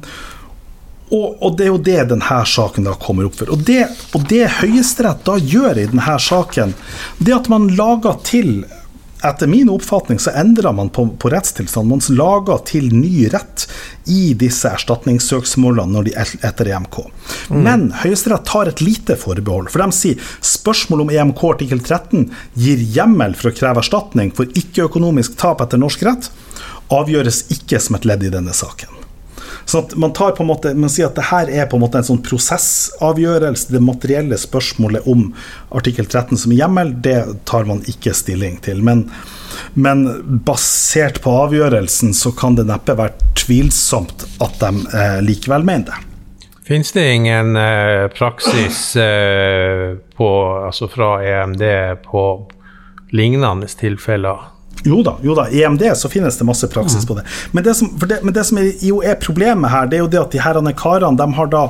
[1.08, 3.52] og, og, det er jo det denne saken da kommer opp for.
[3.54, 3.86] Og det,
[4.18, 6.76] og det Høyesterett da gjør i denne saken,
[7.24, 8.66] det at man lager til
[9.26, 11.90] etter min oppfatning så endrer man på, på rettstilstanden.
[11.90, 13.66] Man lager til ny rett
[14.06, 17.00] i disse erstatningssøksmålene når de er etter EMK.
[17.50, 17.64] Mm.
[17.66, 19.72] Men Høyesterett tar et lite forbehold.
[19.74, 22.28] For de sier spørsmålet om EMK artikkel 13
[22.62, 26.30] gir hjemmel for å kreve erstatning for ikke-økonomisk tap etter norsk rett,
[26.94, 28.97] avgjøres ikke som et ledd i denne saken.
[29.68, 32.00] Så man, tar på en måte, man sier at det her er på en måte
[32.00, 33.74] en sånn prosessavgjørelse.
[33.76, 35.26] Det materielle spørsmålet om
[35.76, 38.80] artikkel 13 som hjemmel, det tar man ikke stilling til.
[38.80, 39.10] Men,
[39.76, 40.06] men
[40.48, 46.00] basert på avgjørelsen så kan det neppe være tvilsomt at de eh, likevel mener det.
[46.68, 50.30] Finnes det ingen eh, praksis eh, på,
[50.64, 51.64] altså fra EMD
[52.08, 52.24] på
[53.12, 54.48] lignende tilfeller?
[54.86, 57.24] Jo da, jo da, i EMD så finnes det masse praksis på det.
[57.52, 60.12] Men det som, det, men det som er, jo er problemet her, det er jo
[60.12, 61.64] det at de herrene karene de har da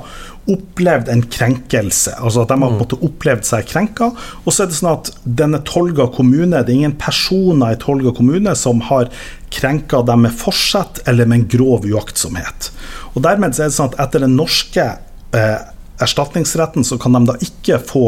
[0.48, 2.14] opplevd en krenkelse.
[2.20, 2.98] Altså at de har mm.
[3.10, 4.12] opplevd seg krenka.
[4.44, 8.14] Og så er det sånn at denne Tolga kommune, det er ingen personer i Tolga
[8.16, 9.12] kommune som har
[9.54, 12.72] krenka dem med forsett eller med en grov uaktsomhet.
[13.16, 14.88] Og dermed så er det sånn at etter den norske
[15.36, 15.60] eh,
[16.04, 18.06] erstatningsretten så kan de da ikke få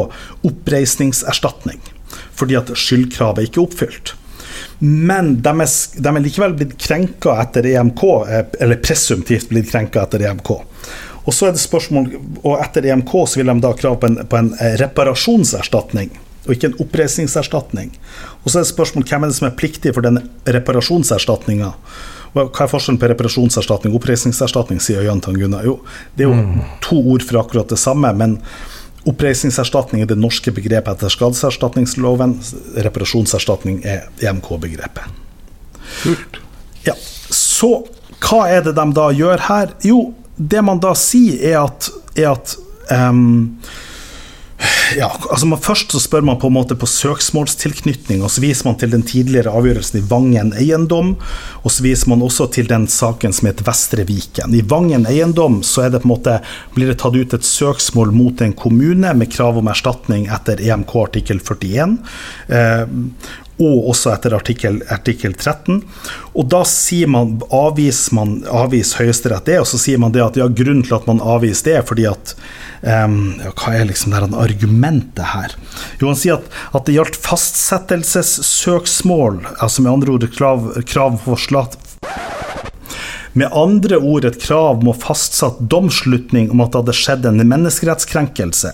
[0.48, 1.82] oppreisningserstatning.
[2.38, 4.16] Fordi at skyldkravet ikke er oppfylt.
[4.80, 10.06] Men de er, de er likevel blitt krenka etter EMK, eh, eller presumptivt blitt krenka
[10.06, 10.52] etter EMK.
[11.28, 12.08] Og så er det spørsmål,
[12.42, 16.14] og etter EMK så vil de da ha krav på en, på en eh, reparasjonserstatning,
[16.48, 17.92] og ikke en oppreisningserstatning.
[18.46, 21.74] Og så er det spørsmål hvem er det som er pliktig for den reparasjonserstatninga.
[22.34, 25.64] Hva er forskjellen på reparasjonserstatning og oppreisningserstatning, sier Jan Tanguna.
[25.66, 25.80] Jo,
[26.16, 26.60] det er jo mm.
[26.86, 28.38] to ord for akkurat det samme, men
[29.08, 32.36] Oppreisningserstatning er det norske begrepet etter skadeserstatningsloven.
[32.84, 35.08] Reparasjonserstatning er EMK-begrepet.
[36.04, 36.42] Kult.
[36.84, 36.96] Ja.
[37.30, 37.86] Så
[38.20, 39.72] hva er det de da gjør her?
[39.86, 42.56] Jo, det man da sier, er at, er at
[42.92, 43.60] um,
[44.98, 48.68] ja, altså man, Først så spør man på en måte på søksmålstilknytning, og så viser
[48.68, 51.16] man til den tidligere avgjørelsen i Vangen eiendom.
[51.64, 54.56] Og så viser man også til den saken som heter Vestre Viken.
[54.56, 56.40] I Vangen eiendom så er det på en måte,
[56.76, 60.96] blir det tatt ut et søksmål mot en kommune med krav om erstatning etter EMK
[61.06, 62.00] artikkel 41.
[62.50, 62.84] Eh,
[63.60, 65.82] og også etter artikkel, artikkel 13.
[66.34, 66.64] Og da
[67.12, 70.96] man, avviser man avviser Høyesterett det, og så sier man det at ja, grunnen til
[70.96, 72.36] at man avviser det, er fordi at
[72.82, 75.50] um, ja, Hva er liksom det argumentet her?
[76.00, 81.38] Jo, han sier at, at det gjaldt fastsettelsessøksmål, altså med andre ord krav, krav for
[81.40, 81.74] slat
[83.38, 87.44] Med andre ord et krav om å fastsatt domslutning om at det hadde skjedd en
[87.44, 88.72] menneskerettskrenkelse.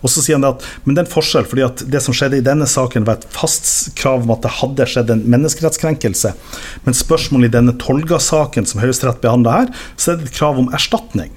[0.00, 2.38] Og så sier han at men det er en forskjell, fordi at det som skjedde
[2.38, 6.32] i denne saken, var et fast krav om at det hadde skjedd en menneskerettskrenkelse.
[6.86, 10.70] Men spørsmålet i denne Tolga-saken som Høyesterett behandla her, så er det et krav om
[10.76, 11.34] erstatning.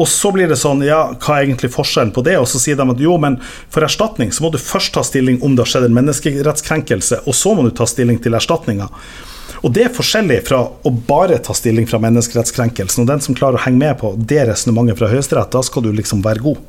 [0.00, 2.38] Og så blir det sånn, ja, hva er egentlig forskjellen på det?
[2.40, 3.36] Og så sier de at jo, men
[3.70, 7.36] for erstatning så må du først ta stilling om det har skjedd en menneskerettskrenkelse, og
[7.36, 8.88] så må du ta stilling til erstatninga.
[9.60, 13.04] Og det er forskjellig fra å bare ta stilling fra menneskerettskrenkelsen.
[13.04, 15.92] Og den som klarer å henge med på det resonnementet fra Høyesterett, da skal du
[15.96, 16.62] liksom være god.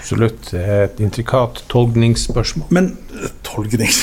[0.00, 0.48] Absolutt.
[0.50, 2.66] Det er et intrikat tolkningsspørsmål.
[2.74, 2.88] Men
[3.46, 4.00] tolknings...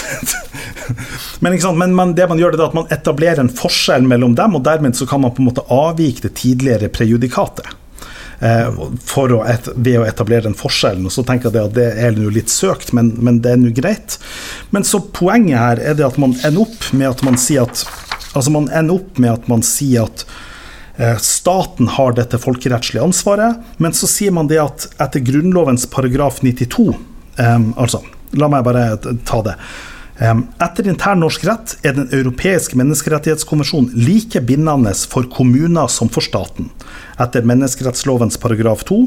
[1.43, 4.55] men, men men, det man gjør, det er at man etablerer en forskjell mellom dem,
[4.55, 7.67] og dermed så kan man på en måte avvike det tidligere prejudikatet.
[8.39, 8.67] Eh,
[9.01, 11.07] for å et, ved å etablere den forskjellen.
[11.09, 14.19] Og så tenker jeg at det er litt søkt, men, men det er nå greit.
[14.75, 17.87] Men så poenget her er det at man ender opp med at man sier at
[18.37, 20.21] Altså man ender opp med at man sier at
[21.01, 26.43] eh, Staten har dette folkerettslige ansvaret, men så sier man det at etter Grunnlovens paragraf
[26.43, 28.03] 92 um, Altså,
[28.37, 28.83] la meg bare
[29.25, 29.55] ta det.
[30.17, 36.71] Etter intern norsk rett er Den europeiske menneskerettighetskonvensjonen like bindende for kommuner som for staten,
[37.21, 39.01] etter menneskerettslovens paragraf 2.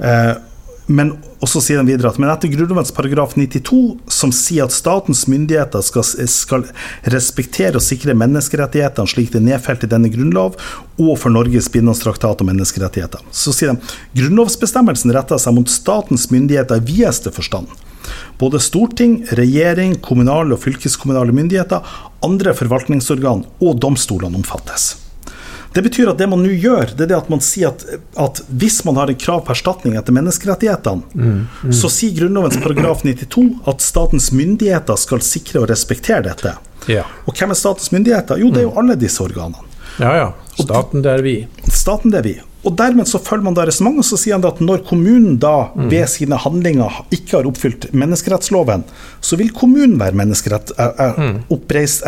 [0.00, 0.34] Eh,
[0.86, 5.24] men også sier den videre at men etter Grunnlovens paragraf 92, som sier at statens
[5.28, 6.66] myndigheter skal, skal
[7.10, 10.54] respektere og sikre menneskerettighetene slik det er nedfelt i denne grunnlov,
[11.02, 16.30] og for Norges bindende traktat om menneskerettigheter, så sier de grunnlovsbestemmelsen retter seg mot statens
[16.30, 17.74] myndigheter i videste forstand.
[18.40, 21.82] Både storting, regjering, kommunale og fylkeskommunale myndigheter,
[22.26, 24.94] andre forvaltningsorgan og domstolene omfattes.
[25.76, 27.82] Det betyr at det man nå gjør, det er det at man sier at,
[28.16, 31.34] at hvis man har en krav på erstatning etter menneskerettighetene, mm,
[31.68, 31.74] mm.
[31.76, 36.54] så sier Grunnlovens paragraf 92 at statens myndigheter skal sikre og respektere dette.
[36.88, 37.04] Ja.
[37.28, 38.40] Og hvem er statens myndigheter?
[38.40, 39.68] Jo, det er jo alle disse organene.
[40.00, 40.30] Ja, ja.
[40.56, 41.36] Staten det er vi.
[41.68, 42.34] Staten det er vi.
[42.66, 45.70] Og Dermed så følger man da resonnementet, og så sier han at når kommunen da
[45.70, 45.86] mm.
[45.92, 48.82] ved sine handlinger ikke har oppfylt menneskerettsloven,
[49.22, 51.36] så vil kommunen være menneskerett, mm.
[51.54, 52.00] oppreis,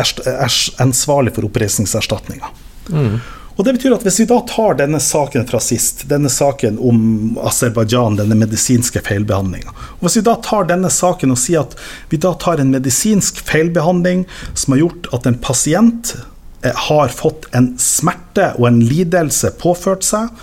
[0.83, 2.51] ansvarlig for oppreisningserstatninga.
[2.91, 3.19] Mm.
[3.59, 7.37] Og det betyr at Hvis vi da tar denne saken fra sist, denne saken om
[7.43, 11.75] Aserbajdsjan, denne medisinske feilbehandlinga Hvis vi da tar denne saken og sier at
[12.09, 17.47] vi da tar en medisinsk feilbehandling som har gjort at en pasient Eh, har fått
[17.55, 20.33] en smerte og en lidelse påført seg.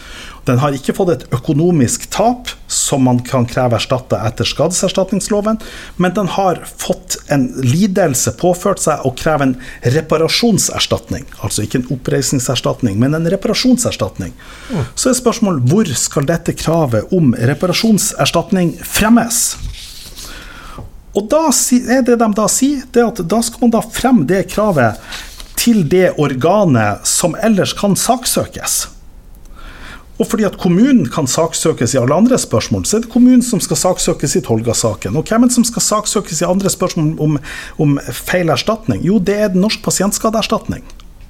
[0.46, 5.58] Den har ikke fått et økonomisk tap som man kan kreve erstatta etter skadeserstatningsloven,
[5.98, 11.26] men den har fått en lidelse påført seg og krever en reparasjonserstatning.
[11.42, 14.36] Altså ikke en oppreisningserstatning, men en reparasjonserstatning.
[14.70, 14.84] Mm.
[14.94, 19.56] Så er spørsmålet hvor skal dette kravet om reparasjonserstatning fremmes?
[21.16, 24.46] Og da er det de da sier, det at da skal man da fremme det
[24.52, 25.00] kravet
[25.66, 28.84] til det organet som ellers kan saksøkes.
[30.16, 33.60] Og fordi at kommunen kan saksøkes i alle andre spørsmål, så er det kommunen som
[33.60, 35.18] skal saksøkes i Tolga-saken.
[35.18, 37.34] Og hvem er det som skal saksøkes i andre spørsmål om,
[37.82, 39.02] om feil erstatning?
[39.04, 40.86] Jo, det er Norsk pasientskadeerstatning.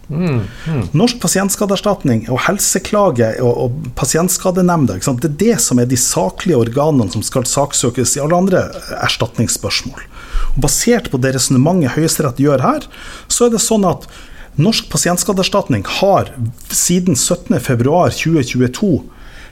[0.06, 0.84] Mm, mm.
[0.94, 7.10] Norsk pasientskadeerstatning og helseklage og, og pasientskadenemnda, det er det som er de saklige organene
[7.10, 8.68] som skal saksøkes i alle andre
[9.00, 10.06] erstatningsspørsmål.
[10.54, 12.82] Og basert på det resonnementet Høyesterett gjør her,
[13.28, 14.08] så er det sånn at
[14.56, 16.30] Norsk pasientskadeerstatning har
[16.72, 19.02] siden 17.2.2022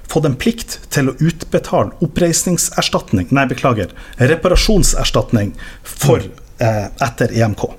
[0.09, 6.21] fått en plikt til å utbetale oppreisningserstatning, nei, beklager, reparasjonserstatning for,
[6.59, 7.75] eh, etter EMK.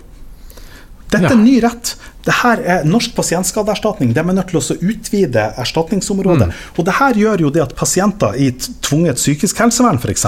[1.09, 1.95] Dette er ny rett.
[2.25, 4.13] Dette er Norsk pasientskadeerstatning.
[4.13, 6.47] De er nødt til å utvide erstatningsområdet.
[6.49, 6.53] Mm.
[6.77, 10.25] Og det her gjør jo det at pasienter i tvunget psykisk helsevern, f.eks.,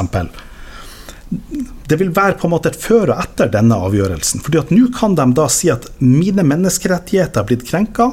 [1.87, 4.41] det vil være på en måte et før og etter denne avgjørelsen.
[4.43, 8.11] fordi at Nå kan de da si at mine menneskerettigheter er blitt krenka.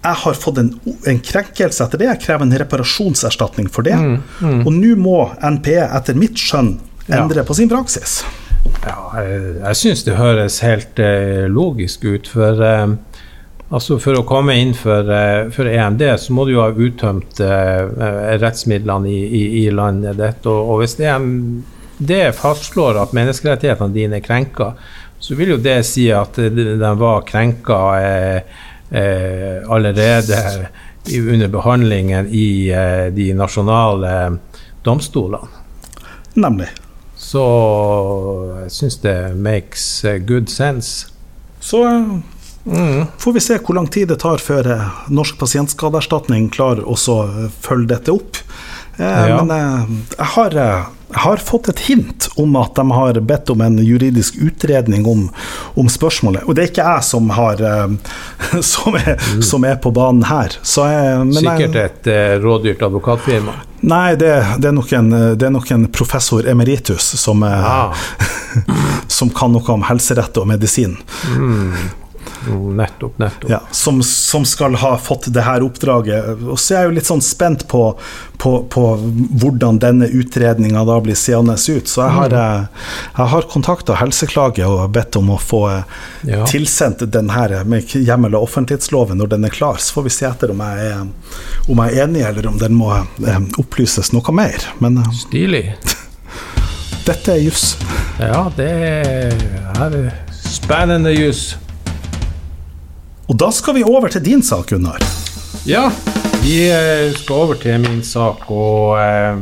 [0.00, 3.96] Jeg har fått en, en, krenkelse etter det, jeg krever en reparasjonserstatning for det.
[3.98, 4.60] Mm, mm.
[4.62, 5.16] Og nå må
[5.58, 6.76] NPE etter mitt skjønn
[7.10, 7.46] endre ja.
[7.48, 8.20] på sin praksis.
[8.86, 12.30] Ja, jeg, jeg syns det høres helt eh, logisk ut.
[12.30, 13.26] For, eh,
[13.68, 17.42] altså for å komme inn for, eh, for, EMD, så må du jo ha uttømt
[17.44, 20.46] eh, rettsmidlene i, i, i landet ditt.
[20.46, 24.72] Og, og hvis EMD det fastslår at menneskerettighetene dine er krenka,
[25.20, 30.38] så vil jo det si at de var krenka eh, eh, allerede
[31.12, 34.14] under behandlingen i eh, de nasjonale
[34.84, 35.60] domstolene.
[36.40, 36.70] Nemlig.
[37.20, 37.44] Så
[38.62, 39.86] jeg syns det makes
[40.24, 41.10] good sense.
[41.60, 41.84] Så
[42.64, 43.10] mm.
[43.18, 44.70] får vi se hvor lang tid det tar før
[45.12, 46.96] Norsk pasientskadeerstatning klarer å
[47.60, 48.40] følge dette opp.
[49.00, 49.42] Eh, Ja.
[49.42, 53.50] Men eh, jeg har, eh, jeg har fått et hint om at de har bedt
[53.50, 55.24] om en juridisk utredning om,
[55.74, 56.44] om spørsmålet.
[56.46, 57.56] Og det er ikke jeg som, har,
[58.72, 60.54] som, er, som er på banen her.
[60.62, 63.56] Så jeg, men jeg- Sikkert et eh, rådyrt advokatfirma.
[63.82, 65.10] Nei, det, det, er nok en,
[65.40, 67.94] det er nok en professor emeritus som, Ah,
[69.08, 70.98] som kan noe om helserett og medisin.
[71.32, 71.72] mm,
[72.48, 73.50] nettopp, nettopp.
[73.50, 76.40] Ja, som, som skal ha fått det her oppdraget.
[76.48, 77.82] Og så er jeg jo litt sånn spent på,
[78.40, 78.84] på, på
[79.42, 81.88] hvordan denne utredninga da blir seende ut.
[81.90, 85.82] Så jeg har, eh, jeg har kontakta Helseklage og bedt om å få eh,
[86.30, 86.44] Ja.
[86.46, 89.76] tilsendt den her med hjemmel av offentlighetsloven når den er klar.
[89.80, 91.06] Så får vi se etter om jeg er,
[91.68, 94.64] om jeg er enig, eller om den må eh, opplyses noe mer.
[94.80, 95.66] Men Stilig.
[97.08, 97.74] dette er juss.
[98.20, 100.10] Ja, det er,
[100.44, 101.54] spennende jus.
[103.30, 104.98] Og da skal vi over til din sak, Gunnar.
[105.62, 105.84] Ja,
[106.42, 109.38] vi eh, skal over til min sak, og eh,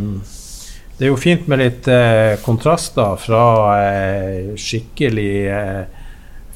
[0.98, 3.46] det er jo fint med litt eh, kontraster fra
[3.78, 6.04] eh, skikkelig eh,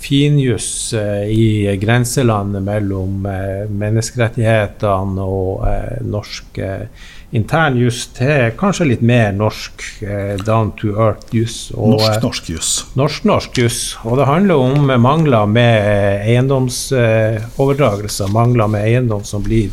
[0.03, 5.65] finjuss eh, i grenselandet mellom menneskerettighetene og
[6.05, 11.73] norsk eh, intern juss til kanskje litt mer norsk eh, down to earth-jus.
[11.73, 12.85] eh, Norsk-norsk jus.
[12.99, 13.97] norsk-norsk jus.
[14.05, 19.71] Og det handler om mangler med eiendomsoverdragelser, mangler med eiendom som blir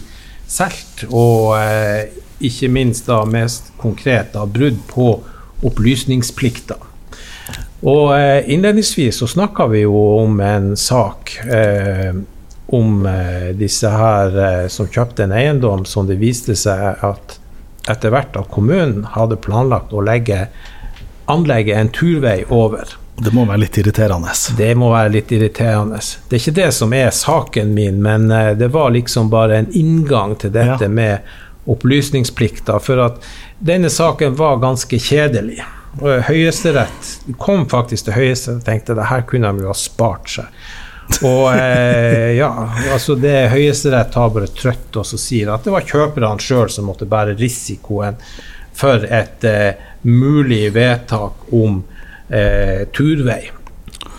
[0.48, 2.08] solgt, og eh,
[2.40, 5.20] ikke minst da mest konkret da brudd på
[5.68, 6.80] opplysningsplikter.
[7.84, 12.16] Og eh, innledningsvis så snakka vi jo om en sak eh,
[12.76, 17.40] om eh, disse her eh, som kjøpte en eiendom som det viste seg at
[17.88, 20.48] etter hvert at kommunen hadde planlagt å legge
[21.30, 22.90] anlegge en turvei over.
[23.20, 24.32] Det må være litt irriterende.
[24.58, 26.00] Det må være litt irriterende.
[26.30, 29.68] Det er ikke det som er saken min, men eh, det var liksom bare en
[29.76, 30.90] inngang til dette Ja.
[30.90, 31.20] med
[31.70, 32.80] opplysningsplikter.
[32.82, 33.20] For at
[33.60, 35.60] denne saken var ganske kjedelig.
[36.00, 40.46] Høyesterett kom faktisk til Høyesterett og tenkte det her kunne de jo ha spart seg.
[41.26, 42.50] Og eh, ja,
[42.94, 46.88] altså det Høyesterett har bare trøtt oss og sier at det var kjøperne sjøl som
[46.88, 48.20] måtte bære risikoen
[48.80, 51.82] for et eh, mulig vedtak om
[52.30, 53.50] eh, turvei.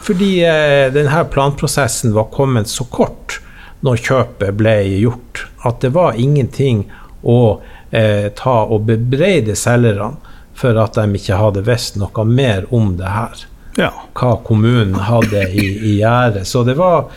[0.04, 3.38] Fordi eh, denne planprosessen var kommet så kort
[3.80, 6.84] når kjøpet ble gjort, at det var ingenting
[7.22, 10.18] å eh, ta og bebreide selgerne
[10.60, 13.46] for at de ikke hadde visst noe mer om det her
[13.80, 13.90] Ja.
[14.14, 16.46] hva kommunen hadde i, i gjerdet.
[16.48, 17.08] Så det var,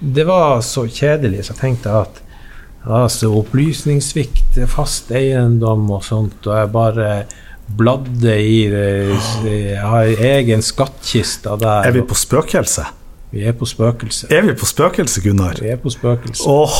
[0.00, 2.20] det var så kjedelig, så jeg tenkte at
[2.84, 7.10] altså, opplysningssvikt, fast eiendom og sånt, og jeg bare
[7.78, 9.16] bladde i det.
[9.46, 11.86] Jeg har egen skattkiste der.
[11.88, 12.84] Er vi på spøkelse?
[13.32, 14.26] Vi er på spøkelse.
[14.34, 15.56] Er vi på spøkelse, Gunnar?
[15.62, 16.44] Vi er på spøkelse.
[16.44, 16.74] Åh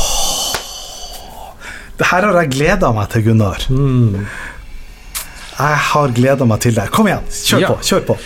[1.99, 3.65] Det her har jeg gleda meg til, Gunnar.
[3.71, 4.27] Mm.
[5.53, 6.89] Jeg har gleda meg til det.
[6.91, 7.69] Kom igjen, kjør Ja.
[7.69, 7.77] på.
[7.89, 8.17] kjør på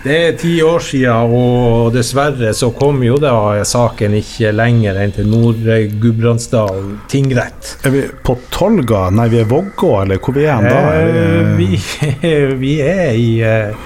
[0.00, 5.12] Det er ti år siden, og dessverre så kom jo da saken ikke lenger enn
[5.12, 7.74] til Nord-Gudbrandsdalen tingrett.
[7.84, 9.10] Er vi på Tolga?
[9.12, 10.80] Nei, vi er Vågå, eller hvor vi er da?
[10.96, 11.68] Eh, vi,
[12.62, 13.76] vi, er i eh,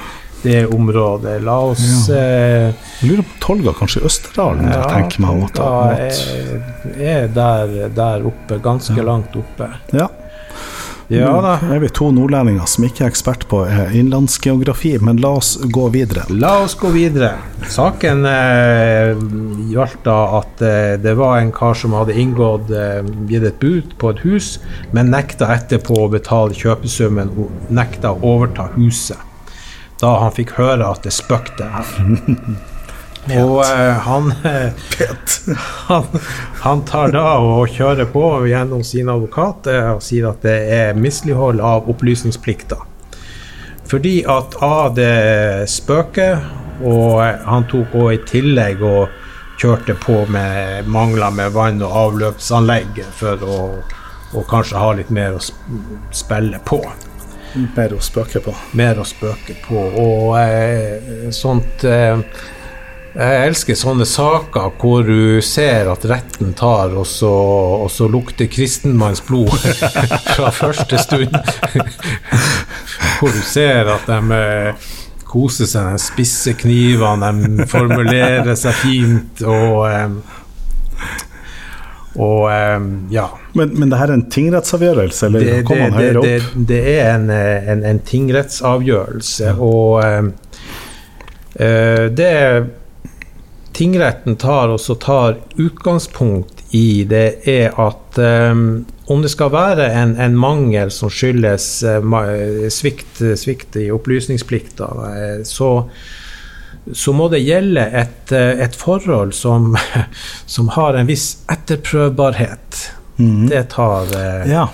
[0.45, 1.41] det området.
[1.43, 4.71] La oss eh, jeg lurer på Tolga, kanskje Østerdalen?
[4.71, 5.63] jeg tenker meg om at,
[5.99, 9.73] er, er der, der oppe, ganske langt oppe.
[9.91, 10.07] Ja.
[11.13, 11.59] Ja da.
[11.69, 15.89] Er vi to nordlendinger som ikke er ekspert på eh, innlandsgeografi, men la oss gå
[15.93, 16.25] videre.
[16.33, 17.35] La oss gå videre.
[17.69, 19.13] Saken eh,
[19.73, 23.97] gjaldt da at eh, det var en kar som hadde inngått eh, gitt et bud
[24.01, 24.55] på et hus,
[24.97, 27.35] men nekta etterpå å betale kjøpesummen
[27.69, 29.21] nekta å overta huset.
[30.01, 31.93] Da han fikk høre at det spøkte her.
[33.25, 35.37] Og eh, han, eh, Pet.
[35.89, 36.05] han,
[36.61, 40.99] han tar da og kjører på gjennom sin advokat eh, og sier at det er
[40.99, 42.83] mislighold av opplysningsplikter.
[43.89, 46.41] Fordi at A, det spøker,
[46.85, 49.13] og han tok òg i tillegg og
[49.61, 53.59] kjørte på med mangler med vann- og avløpsanlegg for å,
[54.35, 55.43] å kanskje ha litt mer å
[56.13, 56.81] spille på.
[57.77, 58.53] Mer å spøke på.
[58.75, 59.85] Mer å spøke på.
[60.03, 62.19] Og eh, sånt eh,
[63.15, 67.31] Jeg elsker sånne saker hvor du ser at retten tar, og så,
[67.85, 69.55] og så lukter kristenmannsblod
[70.35, 71.37] fra første stund.
[73.21, 74.91] hvor du ser at de eh,
[75.31, 77.31] koser seg, de spisse knivene,
[77.63, 80.19] de formulerer seg fint og eh,
[82.15, 82.83] og eh,
[83.15, 83.31] ja.
[83.59, 86.55] Men, men det her er en tingrettsavgjørelse, eller Det, kom han høyere opp?
[86.67, 90.03] det er en, en, en tingrettsavgjørelse, og
[91.63, 92.31] eh, det
[93.75, 100.15] Tingretten tar også tar utgangspunkt i, det er at um, om det skal være en,
[100.21, 105.73] en mangel som skyldes uh, svikt, svikt, i opplysningsplikta, uh, så,
[106.93, 109.75] så må det gjelde et, uh, et forhold som,
[110.55, 112.81] som, har en viss etterprøvbarhet.
[113.19, 113.45] Mm.
[113.51, 114.11] Det tar
[114.51, 114.69] ja.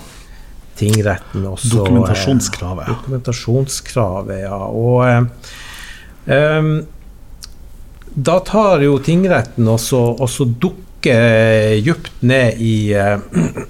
[0.76, 1.74] tingretten også.
[1.80, 2.88] Dokumentasjonskravet.
[2.92, 4.62] dokumentasjonskravet, ja.
[4.68, 5.28] Og
[6.28, 6.74] um,
[8.20, 13.18] da tar jo tingretten også, også dukker djupt ned i eh,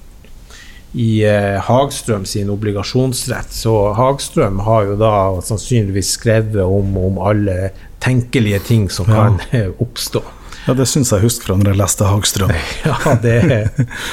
[0.93, 3.53] i uh, Hagstrøm sin obligasjonsrett.
[3.55, 5.13] Så Hagstrøm har jo da
[5.47, 7.71] sannsynligvis skrevet om, om alle
[8.03, 9.29] tenkelige ting som ja.
[9.29, 10.25] kan oppstå.
[10.67, 12.51] Ja, det syns jeg husker fra når jeg leste Hagstrøm.
[12.89, 13.37] ja, det,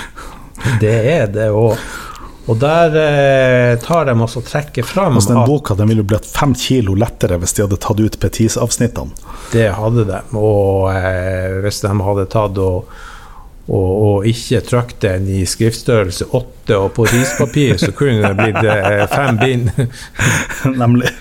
[0.83, 1.49] det er det.
[1.49, 1.81] Og,
[2.47, 6.53] og der eh, tar de også trekker fram altså, Den boka den ville blitt fem
[6.55, 9.27] kilo lettere hvis de hadde tatt ut Petis-avsnittene.
[9.51, 10.21] Det hadde de.
[10.39, 12.89] Og eh, hvis de hadde tatt og
[13.67, 18.63] og, og ikke trykt den i skriftstørrelse åtte, og på rispapir så kunne det blitt
[18.63, 19.71] eh, fem bind.
[20.81, 21.11] Nemlig.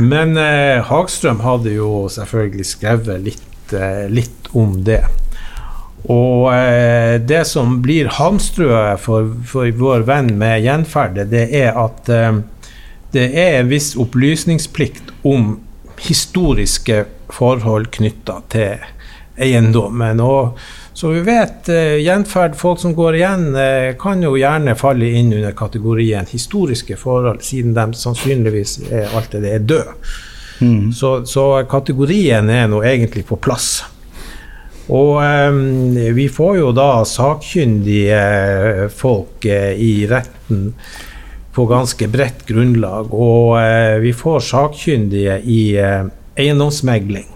[0.00, 5.02] Men eh, Hagstrøm hadde jo selvfølgelig skrevet litt, eh, litt om det.
[6.12, 12.10] Og eh, det som blir halmstrøet for, for, vår venn med gjenferdet, det er at
[12.12, 12.42] eh,
[13.14, 15.54] det er en viss opplysningsplikt om
[16.02, 18.82] historiske forhold knytta til
[19.40, 20.20] eiendommen.
[20.20, 20.58] Og
[20.94, 25.32] så vi vet eh, gjenferd, folk som går igjen, eh, kan jo gjerne falle inn
[25.34, 29.90] under kategorien historiske forhold, siden de sannsynligvis er, alt det er død.
[30.60, 30.92] Mm.
[30.94, 33.82] Så, så, kategorien er nå egentlig på plass.
[34.92, 40.72] Og eh, vi får jo da sakkyndige eh, folk eh, i retten
[41.54, 43.14] på ganske bredt grunnlag.
[43.14, 47.30] Og eh, vi får sakkyndige i uh, eiendomsmegling.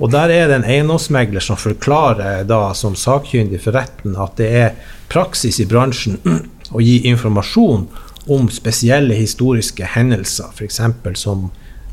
[0.00, 4.50] Og der er det en eiendomsmegler som forklarer da som sakkyndig for retten at det
[4.62, 4.76] er
[5.12, 6.20] praksis i bransjen
[6.76, 7.88] å gi informasjon
[8.30, 10.80] om spesielle historiske hendelser, f.eks.
[11.18, 11.48] som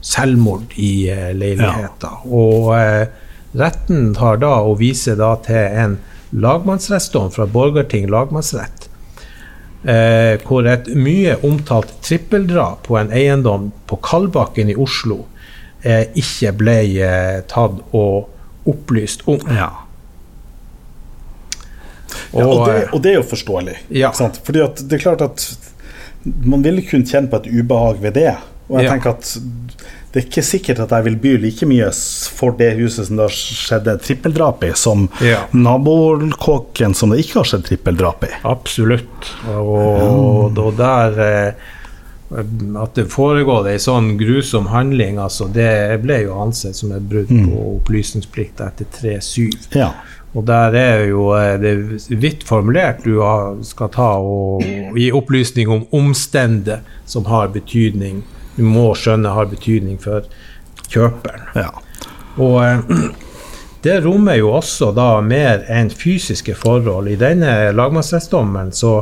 [0.05, 2.19] selvmord i eh, leiligheter.
[2.23, 2.27] Ja.
[2.27, 3.07] Og eh,
[3.53, 5.97] retten har da å vise da til en
[6.35, 8.89] lagmannsrettsdom fra Borgarting lagmannsrett,
[9.87, 15.23] eh, hvor et mye omtalt trippeldrap på en eiendom på Kalbakken i Oslo
[15.81, 19.39] eh, ikke ble eh, tatt og opplyst om.
[19.47, 19.71] Ja.
[22.31, 23.79] Og, ja, og, det, og, det, er jo forståelig.
[23.95, 24.11] Ja.
[24.11, 25.47] Fordi det er klart at
[26.23, 28.33] man ville kunne kjenne på et ubehag ved det.
[28.67, 28.95] Og jeg ja.
[28.95, 29.29] tenker at
[30.17, 31.87] det er ikke sikkert at jeg vil by like mye
[32.33, 35.43] for det huset som det har skjedd trippeldrap i, som ja.
[35.53, 38.31] nabokåken som det ikke har skjedd trippeldrap i.
[38.49, 39.27] Absolutt.
[39.53, 41.67] Og, og der eh,
[42.81, 47.29] at det foregår ei sånn grusom handling, altså, det ble jo ansett som et brudd
[47.29, 47.45] mm.
[47.45, 49.77] på opplysningsplikt etter 3-7.
[49.77, 49.91] Ja.
[50.33, 51.75] Og der er jo eh, det
[52.09, 53.05] vidt formulert.
[53.05, 53.21] Du
[53.69, 54.65] skal ta og,
[54.97, 58.25] gi opplysning om omstendet som har betydning.
[58.57, 60.27] Du må skjønne har betydning for
[60.91, 61.47] kjøperen.
[61.55, 61.71] Ja.
[62.41, 63.07] Og eh,
[63.85, 67.07] det rommer jo også da mer enn fysiske forhold.
[67.13, 68.99] I denne lagmannsrettsdommen så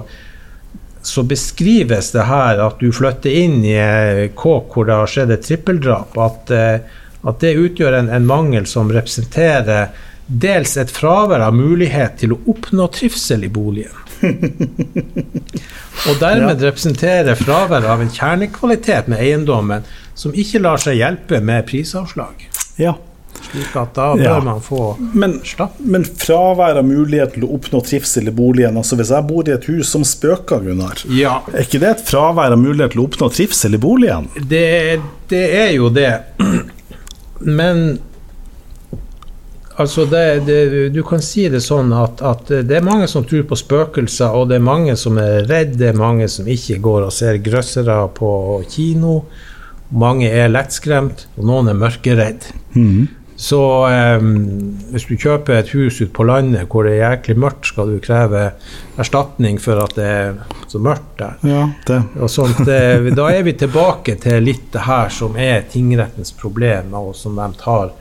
[1.08, 5.46] så beskrives det her at du flytter inn i kåk hvor det har skjedd et
[5.46, 6.18] trippeldrap.
[6.18, 9.94] At, eh, at det utgjør en, en, mangel som representerer
[10.26, 13.94] dels et fravær av mulighet til å oppnå trivsel i boligen.
[16.10, 16.68] Og dermed ja.
[16.68, 22.48] representerer fraværet av en kjernekvalitet med eiendommen som ikke lar seg hjelpe med prisavslag.
[22.82, 22.96] Ja,
[23.52, 24.40] slik at da bør ja.
[24.44, 24.82] man få
[25.14, 25.38] men,
[25.80, 29.54] men fravær av mulighet til å oppnå trivsel i boligen altså Hvis jeg bor i
[29.56, 31.38] et hus som spøker, Gunnar, ja.
[31.54, 34.30] er ikke det et fravær av mulighet til å oppnå trivsel i boligen?
[34.36, 34.66] Det,
[35.32, 36.12] det er jo det.
[37.40, 38.00] Men
[39.76, 40.60] Altså det, det,
[40.96, 44.48] du kan si det sånn at, at, det er mange som tror på spøkelser, og
[44.52, 47.98] det er mange som er redde, det er mange som ikke går og ser grøssere
[48.16, 48.30] på
[48.72, 49.20] kino.
[49.92, 52.48] Mange er lettskremt, og noen er mørkeredd.
[52.78, 53.06] Mm.
[53.36, 54.30] Så um,
[54.94, 57.98] hvis du kjøper et hus ute på landet hvor det er jæklig mørkt, skal du
[58.00, 58.46] kreve
[58.96, 60.38] erstatning for at det er
[60.72, 61.36] så mørkt der.
[61.44, 62.00] Ja, det.
[62.32, 67.36] Sånt, da er vi tilbake til litt det her som er tingrettens problem, og som
[67.36, 67.92] de tar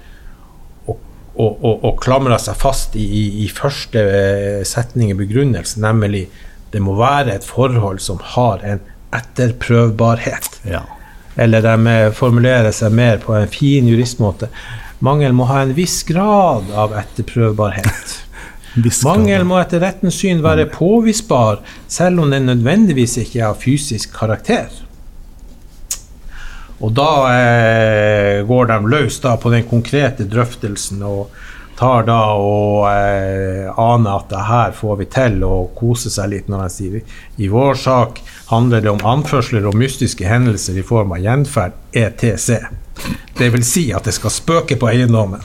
[1.35, 6.28] og, og, og, klamra seg fast i, i, i første eh, setning i begrunnelsen, nemlig
[6.74, 8.82] det må være et forhold som har en
[9.14, 10.61] etterprøvbarhet.
[10.66, 10.85] Ja.
[11.35, 14.51] Eller de eh, formulerer seg mer på en fin juristmåte.
[15.05, 18.20] Mangel må ha en viss grad av etterprøvbarhet.
[19.07, 21.61] Mangel må etter rettens syn være påvisbar,
[21.91, 24.70] selv om den nødvendigvis ikke er av fysisk karakter.
[26.85, 31.32] Og da eh, går de løs da på den konkrete drøftelsen og
[31.78, 36.51] tar da og eh, aner at det her får vi til, og koser seg litt
[36.53, 38.20] når de sier i vår sak
[38.53, 42.61] handler det om anførsler og mystiske hendelser i form av gjenferd, ETC.
[43.35, 45.43] Det vil si at det skal spøke på eiendommen.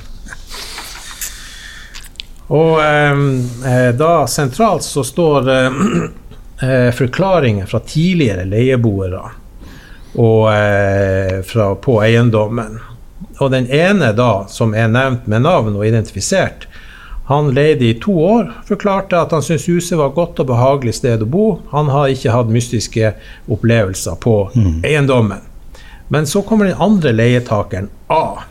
[2.52, 3.28] Og eh,
[3.72, 5.84] eh da sentralt så står eh,
[6.68, 9.30] eh, forklaringer fra tidligere leieboere
[10.16, 12.80] og, eh, fra, på eiendommen.
[13.40, 16.68] Og den ene, da, som er nevnt med navn og identifisert,
[17.30, 20.96] han leide i to år, forklarte at han syntes huset var et godt og behagelig
[20.98, 21.44] sted å bo.
[21.70, 23.12] Han har ikke hatt mystiske
[23.46, 24.80] opplevelser på mm.
[24.90, 25.44] eiendommen.
[26.10, 28.42] Men så kommer den andre leietakeren, A,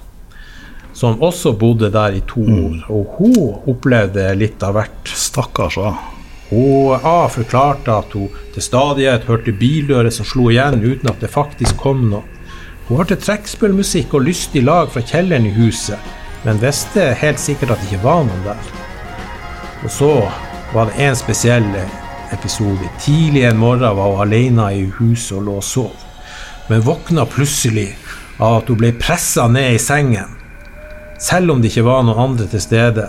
[0.95, 2.61] som også bodde der i to mm.
[2.69, 2.79] år.
[2.95, 3.41] Og hun
[3.75, 5.11] opplevde litt av hvert.
[5.11, 5.97] Stakkars A.
[6.55, 11.33] Og A forklarte at hun til stadighet hørte bildører som slo igjen uten at det
[11.33, 12.25] faktisk kom noe.
[12.89, 15.99] Hun hørte trekkspillmusikk og lystig lag fra kjelleren i huset,
[16.47, 18.71] men visste helt sikkert at det ikke var noen der.
[19.85, 20.13] Og så
[20.73, 21.69] var det en spesiell
[22.33, 22.89] episode.
[23.05, 25.93] Tidlig en morgen var hun alene i huset og lå og sov,
[26.71, 27.91] men våkna plutselig
[28.39, 30.33] av at hun ble pressa ned i sengen,
[31.21, 33.05] selv om det ikke var noen andre til stede.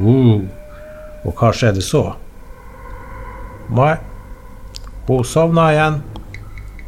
[0.00, 0.42] Uh.
[1.20, 2.14] Og hva skjedde så?
[3.74, 3.94] Nei.
[5.08, 6.00] Hun sovna igjen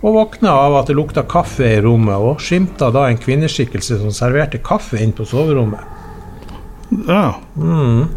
[0.02, 4.14] og våkna av at det lukta kaffe i rommet, og skimta da en kvinneskikkelse som
[4.14, 5.84] serverte kaffe inn på soverommet.
[7.06, 7.36] Ja.
[7.54, 8.08] Mm.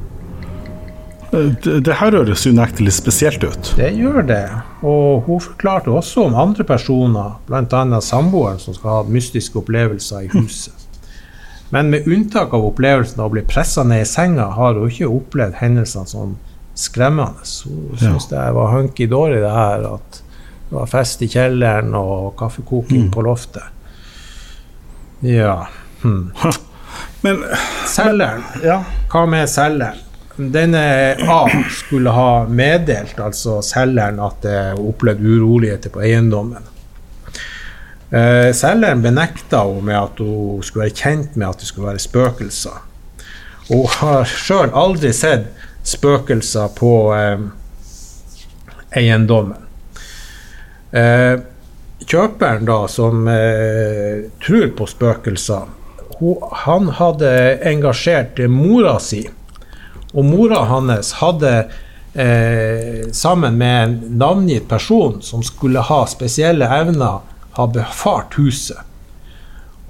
[1.31, 3.69] Det, det her høres unektelig spesielt ut.
[3.77, 4.43] Det gjør det.
[4.81, 8.01] Og hun forklarte også om andre personer, bl.a.
[8.01, 10.73] samboeren, som skal ha mystiske opplevelser i huset.
[11.73, 15.11] Men med unntak av opplevelsen av å bli pressa ned i senga, har hun ikke
[15.11, 16.35] opplevd hendelsene som
[16.75, 17.45] skremmende.
[17.65, 18.37] Hun syntes ja.
[18.37, 19.87] det var hunky-dory, det her.
[19.95, 20.21] At
[20.69, 23.11] det var fest i kjelleren og kaffekoking mm.
[23.15, 23.63] på loftet.
[25.25, 25.65] Ja.
[26.01, 26.31] Hmm.
[27.25, 27.43] Men
[27.87, 28.43] Selgeren.
[28.63, 28.81] Ja.
[29.11, 30.01] Hva med selgeren?
[30.35, 36.65] Denne A skulle ha meddelt altså selgeren at det opplevde uroligheter på eiendommen.
[38.11, 42.03] Eh, selgeren benekta hun med at hun skulle være kjent med at det skulle være
[42.03, 42.83] spøkelser.
[43.69, 45.47] Hun har sjøl aldri sett
[45.85, 47.45] spøkelser på eh,
[48.97, 49.61] eiendommen.
[50.91, 51.39] Eh,
[52.05, 55.67] kjøperen, da, som eh, tror på spøkelser,
[56.19, 57.31] hun, han hadde
[57.67, 59.25] engasjert mora si.
[60.15, 61.53] Og mora hans hadde
[62.13, 67.19] eh, sammen med en navngitt person som skulle ha spesielle evner,
[67.57, 68.79] ha befart huset.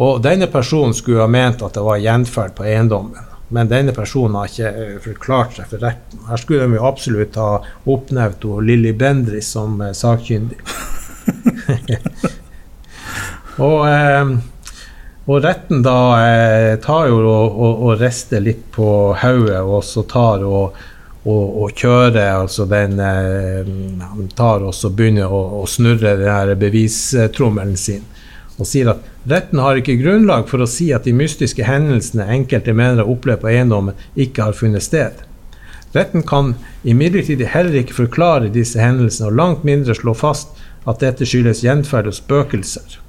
[0.02, 3.35] Og denne personen skulle ha ment at det var gjenferd på eiendommen.
[3.48, 6.24] Men denne personen har ikke eh, forklart seg for retten.
[6.30, 7.50] Her skulle de jo absolutt ha
[7.94, 10.58] oppnevnt Lilly Bendriss som eh, sakkyndig.
[13.68, 14.34] og, eh,
[15.26, 16.00] og, retten da
[16.82, 18.90] tar jo og, og, og rister litt på
[19.22, 20.82] hodet, og så tar og,
[21.26, 28.06] og, kjører altså den Han tar og begynner å, å snurre den her bevistrommelen sin
[28.56, 32.74] og sier at retten har ikke grunnlag for å si at de mystiske hendelsene enkelte
[32.74, 35.24] mener har opplevd på eiendommen, ikke har funnet sted.
[35.96, 36.54] Retten kan
[36.84, 42.10] imidlertid heller ikke forklare disse hendelsene, og langt mindre slå fast at dette skyldes gjenferd
[42.12, 43.00] og spøkelser.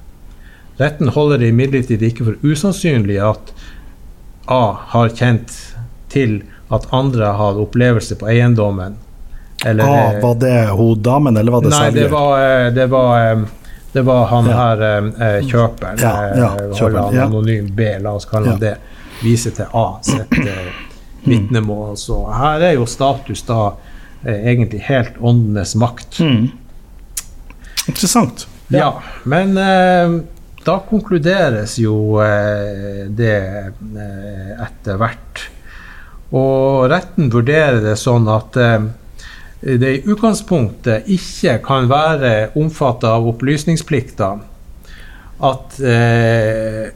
[0.80, 3.52] Retten holder det imidlertid ikke for usannsynlig at
[4.52, 5.54] A har kjent
[6.12, 6.40] til
[6.70, 8.96] at andre har opplevelser på eiendommen.
[9.64, 11.92] Eller, A, var det hun damen, eller var det selger?
[11.92, 13.46] Nei, det var, eh, det var eh,
[13.96, 14.56] det var han ja.
[14.56, 15.96] her eh, eh kjøperen.
[16.02, 17.22] Ja, ja, eh, kjøperen ja.
[17.24, 18.74] Anonym B, la oss kalle han det.
[19.22, 20.66] Viser til A sitt eh,
[21.24, 21.94] vitnemål.
[21.96, 23.70] Så her er jo status da
[24.20, 26.20] eh, egentlig helt åndenes makt.
[26.20, 26.50] Mm.
[27.86, 28.44] Interessant.
[28.68, 28.90] Ja,
[29.24, 30.18] men eh,
[30.68, 32.20] da konkluderes jo
[33.16, 33.40] det
[34.60, 35.44] etter hvert.
[36.36, 38.60] Og retten vurderer det sånn at
[39.60, 44.34] det i utgangspunktet ikke kan være omfattet av opplysningsplikta,
[45.46, 46.88] at, eh,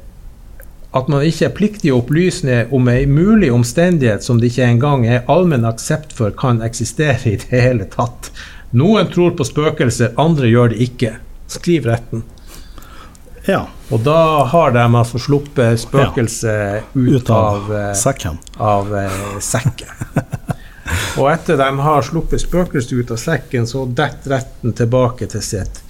[0.90, 5.06] at man ikke er pliktig å opplyse om en mulig omstendighet som det ikke engang
[5.06, 8.30] er allmenn aksept for kan eksistere i det hele tatt.
[8.76, 11.16] Noen tror på spøkelser, andre gjør det ikke.
[11.50, 12.22] Skriv retten.
[13.48, 13.64] Ja.
[13.90, 16.84] Og da har de altså sluppet spøkelset ja.
[16.94, 18.38] ut, ut, av, av eh, sekken.
[18.60, 19.96] Av, eh, sekken.
[21.18, 25.82] Og etter de har sluppet spøkelset ut av sekken, så detter retten tilbake til sitt.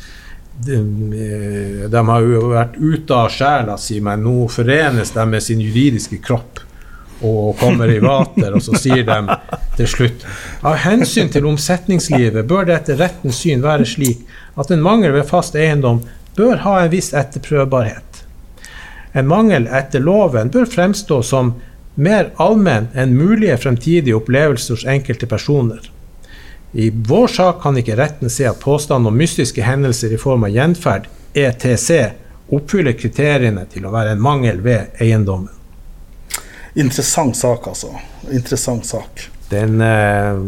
[0.60, 5.44] De, eh, de, har jo vært ute av sjela si, men nå forenes de med
[5.44, 6.60] sin juridiske kropp
[7.24, 9.18] og kommer i vater, og så sier de
[9.76, 10.22] til slutt
[10.64, 14.24] Av hensyn til omsetningslivet bør det etter rettens syn være slik
[14.60, 16.00] at en mangel ved fast eiendom
[16.36, 18.22] bør ha en viss etterprøvbarhet.
[19.12, 21.54] En mangel etter loven bør fremstå som
[21.94, 25.90] mer allmenn enn mulige fremtidige opplevelser hos enkelte personer.
[26.72, 30.54] I vår sak kan ikke retten se at påstanden om mystiske hendelser i form av
[30.54, 31.90] gjenferd, ETC,
[32.50, 35.54] oppfyller kriteriene til å være en mangel ved eiendommen.
[36.78, 37.90] Interessant sak, altså.
[38.30, 39.26] Interessant sak.
[39.50, 40.38] Den, eh,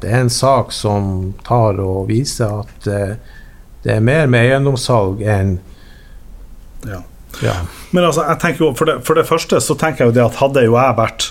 [0.00, 3.16] det er en sak som tar og viser at eh,
[3.82, 5.58] det er mer med eiendomssalg enn
[6.86, 7.02] Ja.
[7.44, 7.54] Ja.
[7.94, 10.24] Men altså, jeg tenker jo, for det, for det første så tenker jeg jo det
[10.26, 11.30] at hadde jo jeg vært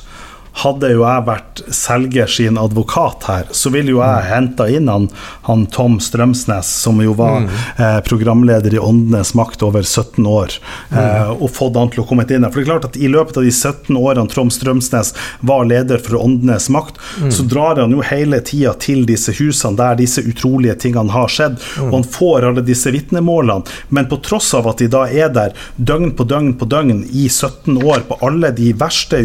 [0.63, 5.07] hadde jo jeg vært selger sin advokat her, så ville jo jeg henta inn han,
[5.47, 7.49] han Tom Strømsnes, som jo var Mm.
[7.77, 10.57] eh, programleder i Åndenes makt over 17 år,
[10.91, 10.97] Mm.
[10.97, 12.49] eh, og fått han til å komme inn her.
[12.51, 15.99] For det er klart at i løpet av de 17 årene Tom Strømsnes var leder
[15.99, 17.29] for Åndenes makt, Mm.
[17.31, 21.57] så drar han jo hele tida til disse husene der disse utrolige tingene har skjedd,
[21.77, 21.87] Mm.
[21.87, 23.65] og han får alle disse vitnemålene.
[23.91, 27.27] Men på tross av at de da er der døgn på døgn på døgn i
[27.27, 29.17] 17 år på alle de verste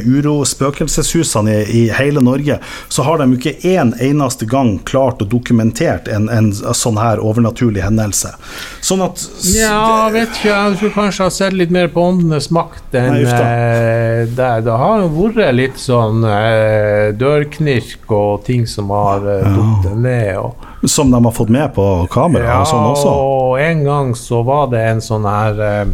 [1.22, 2.58] uro-spøkelseshusene i, i hele Norge,
[2.88, 7.82] så har de ikke en eneste gang klart å dokumentere en, en sånn her overnaturlig
[7.82, 8.34] hendelse.
[8.80, 9.22] Sånn at
[9.54, 13.16] Ja, vet ikke, jeg tror kanskje jeg har sett litt mer på Åndenes makt enn
[13.16, 14.62] Nei, eh, der.
[14.62, 19.94] Det har jo vært litt sånn eh, dørknirk og ting som har eh, ja.
[19.94, 20.32] ned.
[20.42, 23.12] Og, Som de har fått med på kamera og sånn også.
[23.12, 25.84] og en gang så var det en sånn her eh,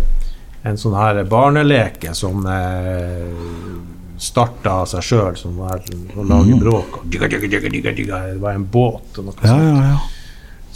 [0.69, 3.29] En sånn her barneleke som eh,
[4.19, 5.83] starta av seg sjøl, som var
[6.19, 7.01] å lage bråk.
[7.01, 8.23] Og digga, digga, digga, digga, digga.
[8.33, 9.49] Det var en båt og noe Mm.
[9.49, 9.83] Ja, sånt.
[9.83, 9.99] ja, ja.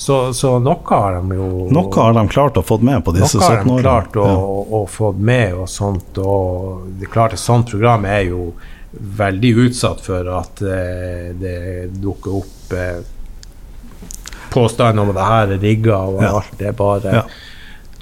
[0.03, 3.37] Så, så noe har de jo Noe har de klart å få med på disse
[3.39, 6.17] noe har de klart å, å, å få med og sånt.
[6.19, 8.53] Og det er klart et sånt program er jo
[8.93, 11.59] veldig utsatt for at eh, det
[12.03, 12.99] dukker opp eh,
[14.53, 16.51] påstander om at det her er rigga og alt.
[16.59, 17.25] Det er bare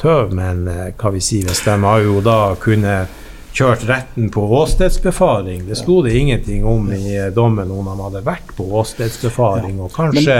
[0.00, 0.32] tøv.
[0.34, 3.18] Men eh, hva vi sier, hvis de har jo da kunnet
[3.52, 5.66] kjørt retten på åstedsbefaring.
[5.68, 9.92] Det sto det ingenting om i eh, dommen om han hadde vært på åstedsbefaring og
[9.94, 10.38] kanskje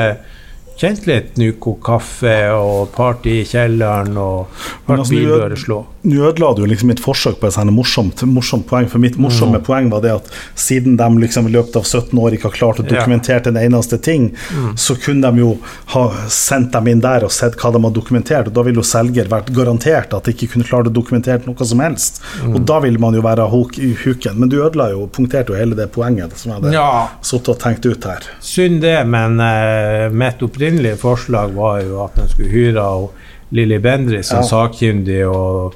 [0.80, 4.46] kjent litt Nuco kaffe og party i kjelleren og
[4.88, 5.80] vært altså, du- slå.
[6.02, 9.64] Nå ødela du liksom mitt forsøk på et morsomt, morsomt poeng, for mitt morsomme Mm.
[9.66, 12.78] poeng var det at siden de liksom i løpet av 17 år ikke har klart
[12.80, 12.96] å Ja.
[12.96, 14.74] dokumentere en eneste ting, Mm.
[14.76, 15.58] så kunne de jo
[15.88, 18.82] ha sendt dem inn der og sett hva de har dokumentert, og da ville jo
[18.82, 22.22] selger vært garantert at de ikke kunne klare å dokumentere noe som helst.
[22.46, 22.54] Mm.
[22.54, 23.44] Og da ville man jo være
[23.78, 24.38] i huken.
[24.38, 27.58] Men du ødela jo, punkterte jo hele det poenget som jeg hadde Ja, sittet og
[27.58, 28.20] tenkt ut her.
[28.40, 33.08] synd det, men uh, mitt opprinnelige forslag var jo at man skulle hyre
[33.50, 34.42] Lilly Bendriss som Ja.
[34.42, 35.74] sakkyndig og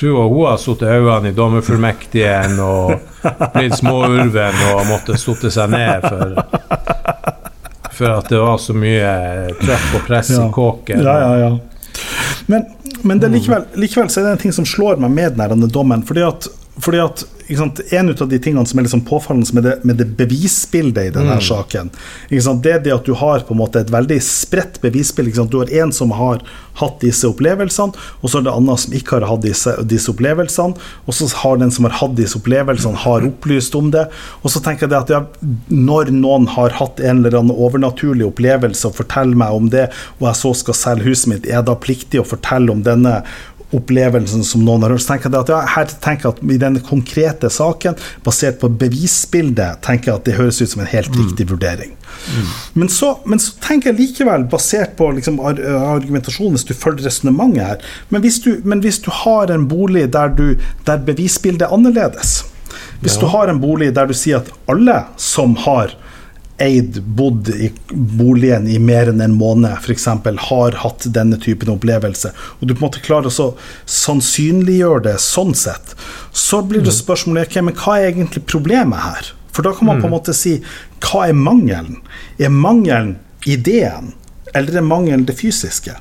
[0.00, 2.94] tror hun har satt øynene i dommerfullmektigen og
[3.54, 6.34] blitt småurven og måtte sitte seg ned for
[7.92, 11.02] for at det var så mye trøkk og press i kåken.
[11.04, 11.58] Ja, ja, ja.
[12.46, 12.64] Men,
[13.02, 16.02] men det likevel, likevel så er det en ting som slår meg med denne dommen.
[16.02, 16.48] Fordi at,
[16.78, 17.24] fordi at
[17.56, 21.14] sant, En av de tingene som er liksom påfallende med det, med det bevisbildet i
[21.14, 21.90] denne saken,
[22.28, 25.48] ikke sant, det er det at du har på en måte et veldig spredt bevisbilde.
[25.50, 26.44] Du har en som har
[26.78, 30.78] hatt disse opplevelsene, og så er det andre som ikke har hatt disse, disse opplevelsene.
[31.06, 34.06] Og så har den som har hatt disse opplevelsene, har opplyst om det.
[34.44, 35.22] Og så tenker jeg det at ja,
[35.68, 39.88] når noen har hatt en eller annen overnaturlig opplevelse og forteller meg om det,
[40.20, 43.20] og jeg så skal selge huset mitt, er jeg da pliktig å fortelle om denne
[43.76, 45.04] opplevelsen som noen har hørt.
[45.04, 48.70] Så tenker jeg at ja, her tenker jeg at I denne konkrete saken, basert på
[48.82, 51.94] bevisbildet, tenker jeg at det høres ut som en helt riktig vurdering.
[52.74, 57.62] Men, så, men så tenker jeg likevel, basert på liksom, argumentasjonen, hvis du følger resonnementet
[57.64, 61.74] her men hvis, du, men hvis du har en bolig der, du, der bevisbildet er
[61.74, 62.40] annerledes
[63.00, 65.94] Hvis du har en bolig der du sier at alle som har
[66.60, 70.06] eid, bodd i boligen i mer enn en måned, f.eks.,
[70.50, 73.50] har hatt denne typen opplevelse, og du på en måte klarer å
[73.88, 75.94] sannsynliggjøre det sånn sett,
[76.32, 79.32] så blir det spørsmålet okay, men hva er egentlig problemet her?
[79.50, 80.58] For da kan man på en måte si
[81.02, 81.98] hva er mangelen?
[82.38, 83.16] Er mangelen
[83.48, 84.12] ideen,
[84.54, 85.96] eller er mangelen det fysiske?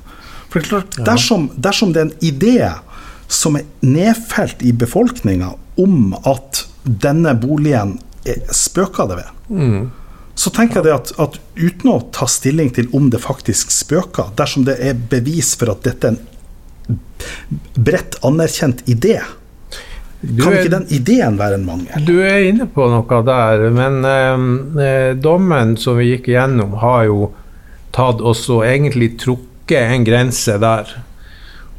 [0.50, 2.58] For det er klart, dersom, dersom det er en idé
[3.30, 9.34] som er nedfelt i befolkninga om at denne boligen er, spøker det ved,
[10.40, 14.32] så tenker jeg det at, at uten å ta stilling til om det faktisk spøker,
[14.40, 17.02] dersom det er bevis for at dette er en
[17.76, 19.20] bredt anerkjent idé,
[20.20, 22.04] Du kan ikke den ideen være en mangel?
[22.04, 24.42] Du er inne på noe der, men eh,
[24.84, 27.30] eh, dommen som vi gikk igjennom, har jo
[27.96, 30.92] tatt også egentlig trukket en grense der.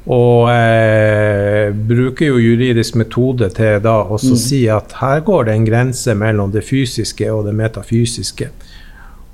[0.07, 5.67] Og eh, bruker jo juridisk metode til da også si at her går det en
[5.69, 8.49] grense mellom det fysiske og det metafysiske.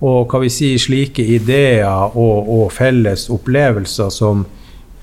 [0.03, 1.87] Og hva vi sier, slike ideer
[2.19, 4.43] og, og felles opplevelser som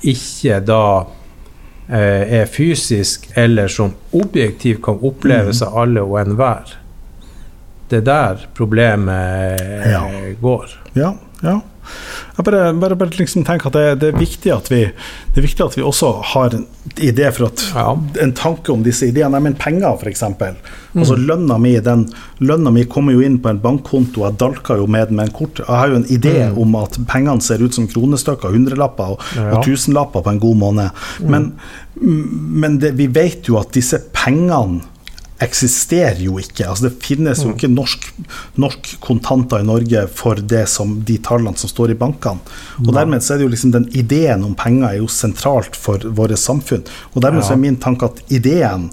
[0.03, 0.83] ikke da
[1.87, 6.75] eh, er fysisk, eller som objektivt kan oppleves av alle og enhver.
[7.89, 10.03] Det er der problemet eh, Ja.
[10.41, 10.75] går.
[10.99, 11.61] Ja, ja.
[12.37, 14.79] Jeg bare, bare, bare liksom tenker at det, det, er viktig at vi,
[15.33, 16.65] det er viktig at vi også har en
[16.97, 17.87] idé for at Ja.
[18.23, 19.37] En tanke om disse ideene.
[19.37, 20.23] Jeg mener penger, f.eks.
[20.93, 22.07] Altså lønna mi den
[22.43, 25.35] lønna mi kommer jo inn på en bankkonto, jeg dalker jo med den med en
[25.35, 25.61] kort.
[25.63, 29.57] Jeg har jo en idé om at pengene ser ut som kronestykker, hundrelapper og, Ja.
[29.57, 31.05] og tusenlapper på en god måned.
[31.21, 31.53] Men,
[32.01, 34.81] men det, vi vet jo at disse pengene
[35.43, 36.65] eksisterer jo ikke.
[36.69, 38.09] Altså Det finnes jo ikke norsk,
[38.59, 42.41] norsk kontanter i Norge for det som, de tallene som står i bankene.
[42.83, 46.03] Og Dermed så er det jo liksom den ideen om penger er jo sentralt for
[46.17, 46.85] våre samfunn.
[47.13, 48.89] Og Dermed så er min tanke at ideen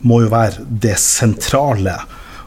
[0.00, 1.98] må jo være det sentrale.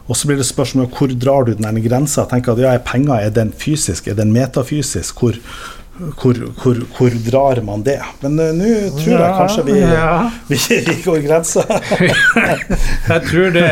[0.04, 2.26] Og så blir det spørsmål hvor drar du den grensa.
[2.28, 5.20] Tenker at ja, er penger er den fysisk, er den metafysisk?
[5.20, 5.38] Hvor,
[5.94, 8.00] hvor, hvor, hvor drar man det?
[8.20, 10.30] Men uh, nå tror jeg kanskje vi, ja.
[10.48, 11.64] vi, vi går grensa.
[13.10, 13.68] Jeg tror det,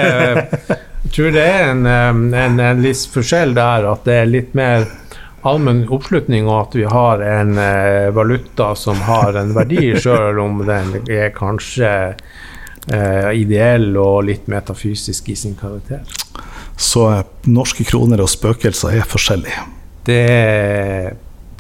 [1.13, 4.87] tror det er en, en, en litt forskjell der, at det er litt mer
[5.43, 10.63] allmenn oppslutning, og at vi har en uh, valuta som har en verdi, sjøl om
[10.69, 16.07] den er kanskje uh, ideell og litt metafysisk i sin karakter.
[16.79, 17.09] Så
[17.51, 19.67] norske kroner og spøkelser er forskjellige.
[20.07, 20.23] Det,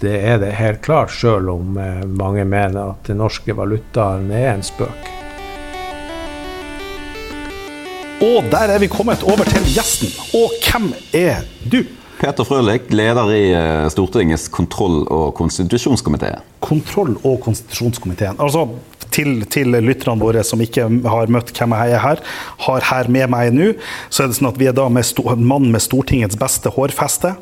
[0.03, 4.57] det er det helt klart, sjøl om eh, mange mener at den norske valutaen er
[4.57, 5.11] en spøk.
[8.23, 10.11] Og der er vi kommet over til gjesten.
[10.39, 11.83] Og hvem er du?
[12.21, 16.37] Peter Frølich, leder i eh, Stortingets kontroll- og konstitusjonskomité.
[16.63, 18.39] Kontroll- og konstitusjonskomiteen.
[18.39, 18.69] Altså
[19.15, 22.23] til, til lytterne våre som ikke har møtt hvem jeg er her,
[22.67, 23.73] har her med meg nå,
[24.09, 27.35] så er det sånn at vi er da med en mann med Stortingets beste hårfeste.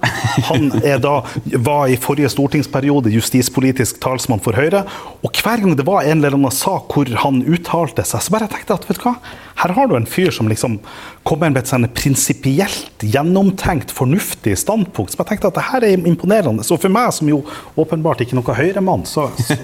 [0.50, 1.20] Han er da,
[1.64, 4.84] var i forrige stortingsperiode justispolitisk talsmann for Høyre.
[5.24, 8.50] Og hver gang det var en eller annen sak hvor han uttalte seg, så bare
[8.50, 9.16] tenkte jeg at vet du hva,
[9.60, 10.78] her har du en fyr som liksom
[11.26, 15.12] kommer med et sånn prinsipielt gjennomtenkt, fornuftig standpunkt.
[15.12, 16.64] Så jeg tenkte at det her er imponerende.
[16.66, 17.42] Så for meg, som jo
[17.80, 19.58] åpenbart ikke noe Høyre-mann, så, så,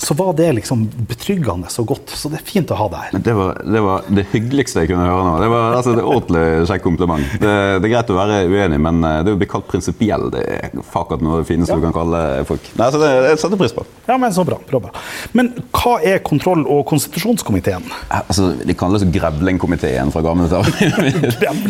[0.00, 2.12] så var det liksom betryggende og godt.
[2.16, 3.18] Så det er fint å ha deg her.
[3.26, 5.34] Det var, det var det hyggeligste jeg kunne høre nå.
[5.42, 7.34] Det var altså, det er ordentlig kjekk kompliment.
[7.42, 7.50] Det,
[7.82, 10.80] det er greit å være uenig, men eh, det å bli kalt prinsipiell, det er
[10.88, 12.70] fakat noe av det fineste du kan kalle folk.
[12.80, 13.84] Nei, så det, det setter pris på.
[14.08, 14.56] Ja, men så bra.
[14.70, 14.94] bra, bra.
[15.36, 17.84] Men hva er kontroll- og konstitusjonskomiteen?
[18.08, 20.80] Altså, De kalles Grevlingkomiteen fra gamle dager.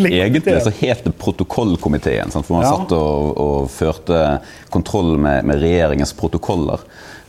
[0.07, 2.76] Egentlig så het det Protokollkomiteen, for man Ja.
[2.76, 6.81] satt og, og førte kontroll med, med regjeringens protokoller.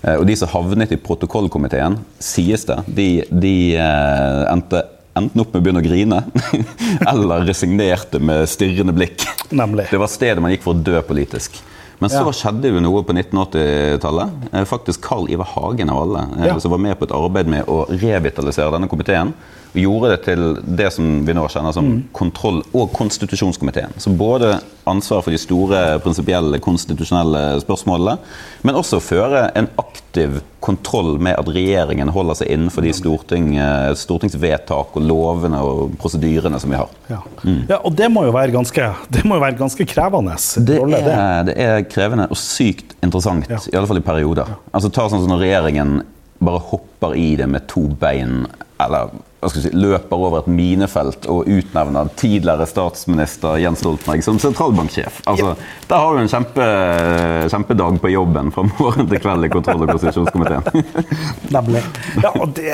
[0.04, 4.84] Eh, Og de som havnet i protokollkomiteen, sies det, de, de eh, endte
[5.18, 6.22] enten opp med å begynne å grine,
[7.12, 9.26] eller resignerte med stirrende blikk.
[9.52, 9.90] Nemlig.
[9.92, 11.60] Det var stedet man gikk for å dø politisk.
[12.02, 12.32] Men så Ja.
[12.34, 14.30] skjedde jo noe på 1980-tallet.
[14.54, 16.56] Eh, Faktisk Carl Ivar Hagen av alle, Ja.
[16.60, 19.34] som var med på et arbeid med å revitalisere denne komiteen.
[19.74, 20.42] Gjorde det til
[20.78, 22.04] det som vi nå kjenner som Mm.
[22.14, 23.94] kontroll- og konstitusjonskomiteen.
[23.98, 28.18] Så både ansvar for de store prinsipielle konstitusjonelle spørsmålene,
[28.64, 33.94] men også føre en aktiv kontroll med at regjeringen holder seg innenfor de storting, eh,
[33.96, 36.90] stortingsvedtak og lovene og prosedyrene som vi har.
[37.10, 37.22] Ja.
[37.70, 38.94] ja, Og det må jo være ganske,
[39.24, 43.58] jo være ganske krevende Det er, det er krevende og sykt interessant, Ja.
[43.72, 44.46] i alle fall i perioder.
[44.74, 46.02] Altså Ta sånn som når regjeringen
[46.42, 48.48] bare hopper i det med to bein,
[48.86, 49.12] eller
[49.42, 55.22] hva skal si, løper over et minefelt og utnevner tidligere statsminister Jens Stoltenberg som sentralbanksjef.
[55.30, 55.56] Altså,
[55.90, 56.68] Der har du en kjempe,
[57.50, 60.86] kjempedag på jobben fra morgen til kveld i kontroll- og konstitusjonskomiteen.
[61.58, 61.82] Nemlig.
[62.22, 62.70] Ja, og det,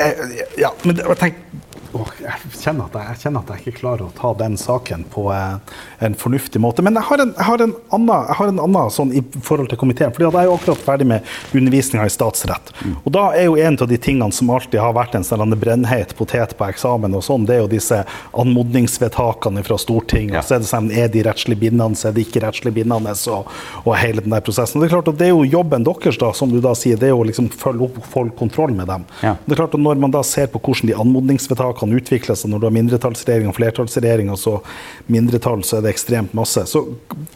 [0.60, 1.64] ja, men det, tenker,
[1.98, 5.26] åh, jeg, kjenner jeg, jeg kjenner at jeg ikke klarer å ta den saken på
[5.34, 5.76] eh,
[6.06, 6.84] en fornuftig måte.
[6.86, 9.72] Men jeg har en, jeg har en annen, jeg har en annen sånn i forhold
[9.72, 10.12] til komiteen.
[10.14, 12.72] fordi Jeg er jo akkurat ferdig med undervisninga i statsrett.
[13.02, 16.14] Og da er jo en av de tingene som alltid har vært en sånn brennheit
[16.18, 18.02] potet på eksamen, og sånn, det er jo disse
[18.38, 20.38] anmodningsvedtakene fra Stortinget.
[20.38, 20.42] Ja.
[20.42, 23.14] og så er det sånn, Er de rettslig bindende, så er de ikke rettslig bindende,
[23.32, 23.50] og,
[23.84, 24.78] og hele den der prosessen.
[24.78, 26.98] Og det er klart at det er jo jobben deres, da, som du da sier,
[26.98, 29.06] det er jo liksom følge opp og holde kontroll med dem.
[29.22, 29.36] Ja.
[29.44, 32.60] Det er klart at Når man da ser på hvordan de anmodningsvedtakene utvikler seg, når
[32.60, 34.58] du har mindretallsregjering og flertallsregjering, og så
[35.06, 36.64] mindretall, så er det ekstremt masse.
[36.68, 36.84] Så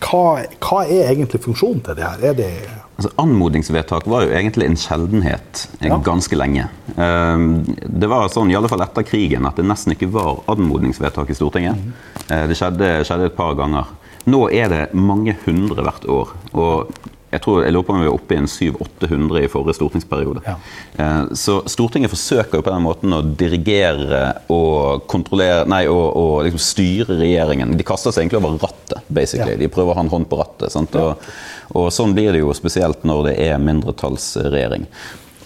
[0.04, 2.24] hva, hva er egentlig funksjonen til det her?
[2.32, 2.52] Er det
[2.92, 5.96] Altså, Anmodningsvedtak var jo egentlig en sjeldenhet eh, Ja.
[6.04, 6.68] ganske lenge.
[6.96, 11.30] Ehm, Det var sånn, i alle fall etter krigen, at det nesten ikke var anmodningsvedtak
[11.30, 11.74] i Stortinget.
[11.80, 12.48] Mm.
[12.48, 13.86] Det skjedde, skjedde et par ganger.
[14.26, 16.28] Nå er det mange hundre hvert år.
[16.54, 16.92] og
[17.32, 20.42] jeg tror jeg lurer på om vi var oppe i en 700-800 i forrige stortingsperiode.
[20.44, 20.56] Ja.
[21.00, 24.20] Eh, Så Stortinget forsøker jo på den måten å dirigere
[24.52, 27.72] og kontrollere Nei, og, og liksom styre regjeringen.
[27.78, 29.56] De kaster seg egentlig over rattet, basically.
[29.56, 29.62] Ja.
[29.64, 30.76] De prøver å ha en hånd på rattet.
[31.00, 31.26] Og,
[31.72, 34.86] og sånn blir det jo spesielt når det er mindretallsregjering.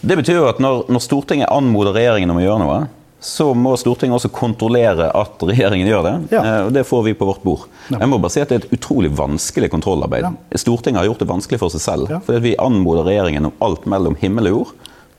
[0.07, 2.81] Det betyr jo at når, når Stortinget anmoder regjeringen om å gjøre noe,
[3.27, 6.15] så må Stortinget også kontrollere at regjeringen gjør det.
[6.37, 6.43] Ja.
[6.47, 7.65] Eh, og det får vi på vårt bord.
[7.91, 7.99] Ja.
[8.05, 10.29] Jeg må bare si at Det er et utrolig vanskelig kontrollarbeid.
[10.55, 12.13] Stortinget har gjort det vanskelig for seg selv.
[12.13, 12.21] Ja.
[12.23, 14.73] Fordi vi anmoder regjeringen om alt mellom himmel og jord.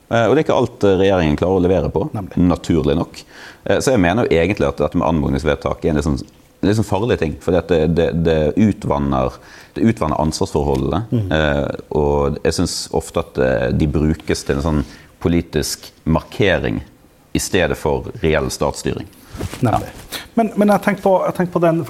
[0.08, 2.06] Eh, Og det er ikke alt eh, regjeringen klarer å levere på.
[2.16, 2.40] Nemlig.
[2.48, 3.22] Naturlig nok.
[3.68, 6.20] Eh, Så jeg mener jo egentlig at dette med anmodningsvedtak er en litt sånn,
[6.64, 7.36] litt sånn farlig ting.
[7.44, 9.36] For det, det, det, utvanner,
[9.76, 11.04] det utvanner ansvarsforholdene.
[11.12, 11.26] Mm.
[11.28, 13.42] Eh, og jeg syns ofte at
[13.76, 14.86] de brukes til en sånn
[15.20, 16.80] politisk markering
[17.32, 19.06] i stedet for reell statsstyring.
[19.60, 19.88] Nemlig.
[20.34, 21.80] Men, men jeg tenker på, jeg tenker på den,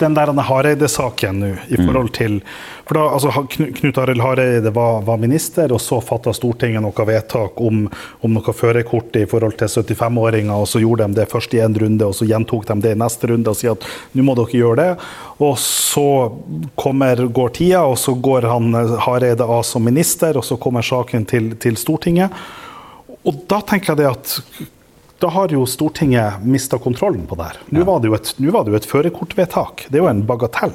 [0.00, 2.40] den der Hareide-saken nå, i forhold til
[2.86, 7.58] for da, altså, Knut Arild Hareide var, var minister, og så fatta Stortinget noe vedtak
[7.62, 7.88] om,
[8.22, 11.74] om noe førerkort i forhold til 75-åringer, og så gjorde de det først i en
[11.82, 14.60] runde, og så gjentok de det i neste runde og sier at nå må dere
[14.60, 15.08] gjøre det.
[15.42, 16.06] Og så
[16.78, 20.86] kommer, går tida, og så går han eh, Hareide av som minister, og så kommer
[20.86, 22.34] saken til, til Stortinget.
[23.26, 24.34] Og da tenker jeg det at
[25.22, 27.62] da har jo Stortinget mista kontrollen på det her.
[27.72, 29.86] Nå var det jo et, det et førerkortvedtak.
[29.88, 30.74] Det er jo en bagatell.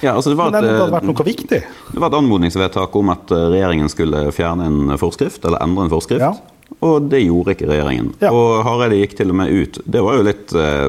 [0.00, 1.60] Ja, altså det, var Men det et, hadde vært noe viktig.
[1.92, 5.92] det var et anmodningsvedtak om at eh, regjeringen skulle fjerne en forskrift, eller endre en
[5.92, 6.24] forskrift.
[6.24, 6.80] Ja.
[6.84, 8.12] Og det gjorde ikke regjeringen.
[8.24, 8.32] Ja.
[8.34, 9.78] Og Hareide gikk til og med ut.
[9.84, 10.88] Det var jo litt eh,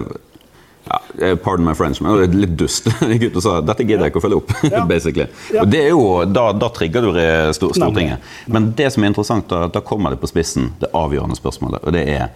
[0.86, 2.90] ja, eh, Pardon my French, men det er litt dust.
[3.22, 4.56] Gutten sa dette gidder jeg ikke å følge opp.
[4.76, 4.84] Ja.
[4.90, 5.28] basically.
[5.54, 5.64] Ja.
[5.64, 7.14] Og det er jo, Da, da trigger du
[7.56, 8.26] Stortinget.
[8.52, 11.86] Men det som er interessant, da, da kommer det på spissen, det avgjørende spørsmålet.
[11.86, 12.30] Og det er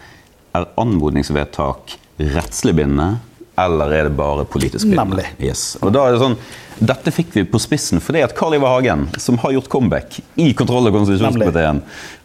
[0.57, 3.19] er anmodningsvedtak rettslig bindende,
[3.65, 4.87] eller er det bare politisk?
[4.87, 5.25] Nemlig.
[5.41, 5.75] Yes.
[5.81, 6.39] Og da er det sånn,
[6.79, 10.53] Dette fikk vi på spissen fordi at Carl Ivar Hagen, som har gjort comeback i
[10.55, 11.81] kontroll- og konstitusjonskomiteen,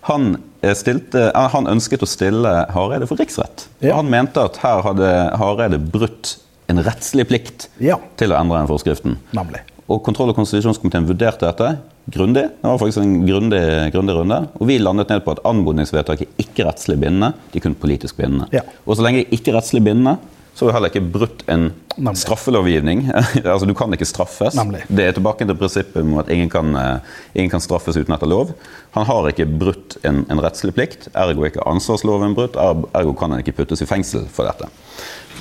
[0.06, 0.28] han,
[0.62, 3.66] eh, stilte, eh, han ønsket å stille Hareide for riksrett.
[3.82, 3.96] Ja.
[3.96, 5.10] Han mente at her hadde
[5.40, 6.36] Hareide brutt
[6.68, 7.98] en rettslig plikt Ja.
[8.16, 9.16] til å endre den forskriften.
[9.34, 9.60] Nemlig.
[9.88, 11.78] Og kontroll- og konstitusjonskomiteen vurderte dette
[12.10, 12.44] grundig.
[12.48, 14.48] Det var faktisk en grundig, grundig runde.
[14.60, 18.48] Og vi landet ned på at anmodningsvedtaket ikke rettslig bindende, de kun politisk bindende.
[18.52, 18.60] Ja.
[18.86, 20.18] Og så lenge det ikke er rettslig bindende,
[20.54, 22.20] så har du heller ikke brutt en Nemlig.
[22.22, 23.00] straffelovgivning.
[23.44, 24.54] altså Du kan ikke straffes.
[24.54, 24.84] Nemlig.
[24.88, 26.98] Det er tilbake til prinsippet om at ingen kan, eh,
[27.34, 28.52] ingen kan straffes uten etter lov.
[28.94, 33.14] Han har ikke brutt en, en rettslig plikt, ergo er ikke ansvarsloven brutt, er- ergo
[33.18, 34.70] kan han ikke puttes i fengsel for dette.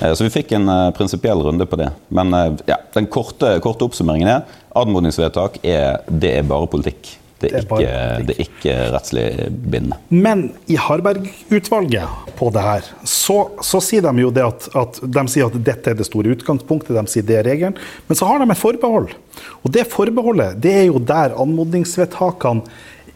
[0.02, 1.92] Eh, Så vi fikk en uh, prinsipiell runde på det.
[2.10, 4.42] Men eh, ja, den korte, korte oppsummeringen er
[4.74, 7.14] anmodningsvedtak er, det er bare politikk.
[7.44, 9.98] Det er, ikke, det er ikke rettslig bindende.
[10.08, 15.26] Men i Harberg-utvalget på det her, så, så sier de jo det at, at de
[15.30, 17.78] sier at dette er det store utgangspunktet, de sier det er regelen.
[18.08, 19.14] Men så har de et forbehold.
[19.62, 22.64] Og det forbeholdet det er jo der anmodningsvedtakene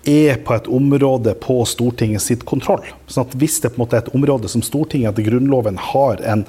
[0.08, 2.84] er på et område på Stortinget sitt kontroll.
[3.10, 6.22] Sånn at Hvis det på en måte er et område som Stortinget etter Grunnloven har
[6.24, 6.46] en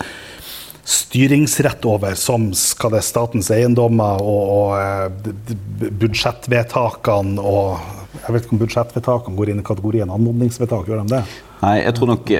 [0.89, 8.55] styringsrett over, som skal det statens eiendommer og, og eh, budsjettvedtakene og Jeg vet ikke
[8.55, 11.19] om budsjettvedtakene går inn i kategorien anmodningsvedtak, gjør de det?
[11.61, 12.31] Nei, jeg tror nok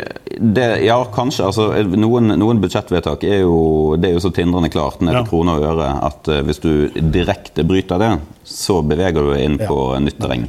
[0.55, 1.45] det, Ja, kanskje.
[1.45, 5.27] altså Noen, noen budsjettvedtak er jo, det er jo så tindrende klart ned til Ja.
[5.29, 6.71] kroner og øre at eh, hvis du
[7.13, 8.11] direkte bryter det,
[8.43, 9.67] så beveger du deg inn Ja.
[9.69, 10.47] på nytt terreng.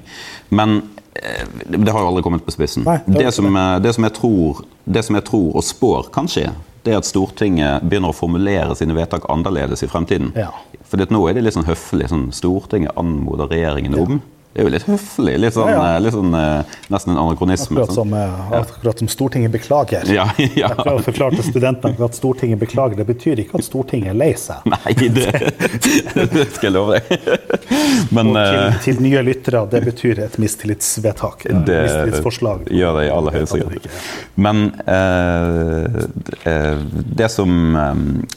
[0.51, 0.80] Men
[1.14, 2.84] eh, det har jo aldri kommet på spissen.
[2.88, 6.26] Nei, det det, som, eh, det, som tror, det som jeg tror og spår kan
[6.30, 6.48] skje,
[6.85, 10.33] det er at Stortinget begynner å formulere sine vedtak annerledes i fremtiden.
[10.39, 10.51] Ja.
[10.89, 12.09] For nå er det litt sånn høflig.
[12.11, 14.20] sånn Stortinget anmoder regjeringen om.
[14.51, 15.32] Det er jo litt høflig.
[15.38, 15.90] Litt sånn, Ja, ja.
[15.94, 17.76] eh, Litt sånn eh, nesten en anakronisme.
[17.78, 18.11] Akkurat sånn.
[18.11, 20.09] som, eh, akkurat som Stortinget beklager.
[20.11, 20.48] Ja, ja.
[20.72, 22.98] Jeg prøver å forklare til studentene at Stortinget beklager.
[22.98, 24.66] Det betyr ikke at Stortinget er lei seg.
[24.66, 25.28] Nei, det,
[26.34, 27.38] det skal jeg love deg.
[28.11, 31.46] Men Og til, til nye lyttere, det betyr et mistillitsvedtak.
[31.46, 32.66] et det Mistillitsforslag.
[32.74, 33.88] gjør det i aller høyeste grad.
[34.34, 36.05] Men eh,
[37.22, 37.55] det, som,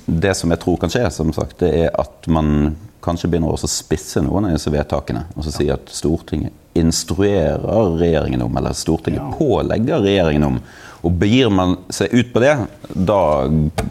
[0.05, 3.67] det som jeg tror kan skje, som sagt, det er at man kanskje begynner også
[3.69, 5.25] å spisse noen av disse vedtakene.
[5.35, 9.31] Og så si at Stortinget instruerer regjeringen om, eller Stortinget Ja.
[9.37, 10.59] pålegger regjeringen om.
[11.03, 12.53] Og begir man seg ut på det,
[12.95, 13.47] da,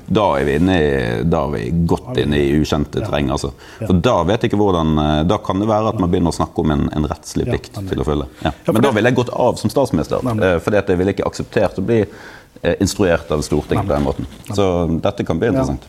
[0.09, 3.29] da er vi inne i, da er vi godt inne i ukjente terreng.
[3.35, 3.51] Altså.
[3.83, 6.39] For da vet jeg ikke hvordan eh, Da kan det være at man begynner å
[6.39, 8.31] snakke om en, en rettslig plikt ja, til å følge.
[8.47, 8.55] Ja.
[8.73, 10.25] Men da ville jeg gått av som statsminister.
[10.25, 12.01] for eh, jeg ville ikke akseptert å bli
[12.63, 14.27] instruert av Stortinget på den måten.
[14.55, 15.89] Så dette kan bli interessant.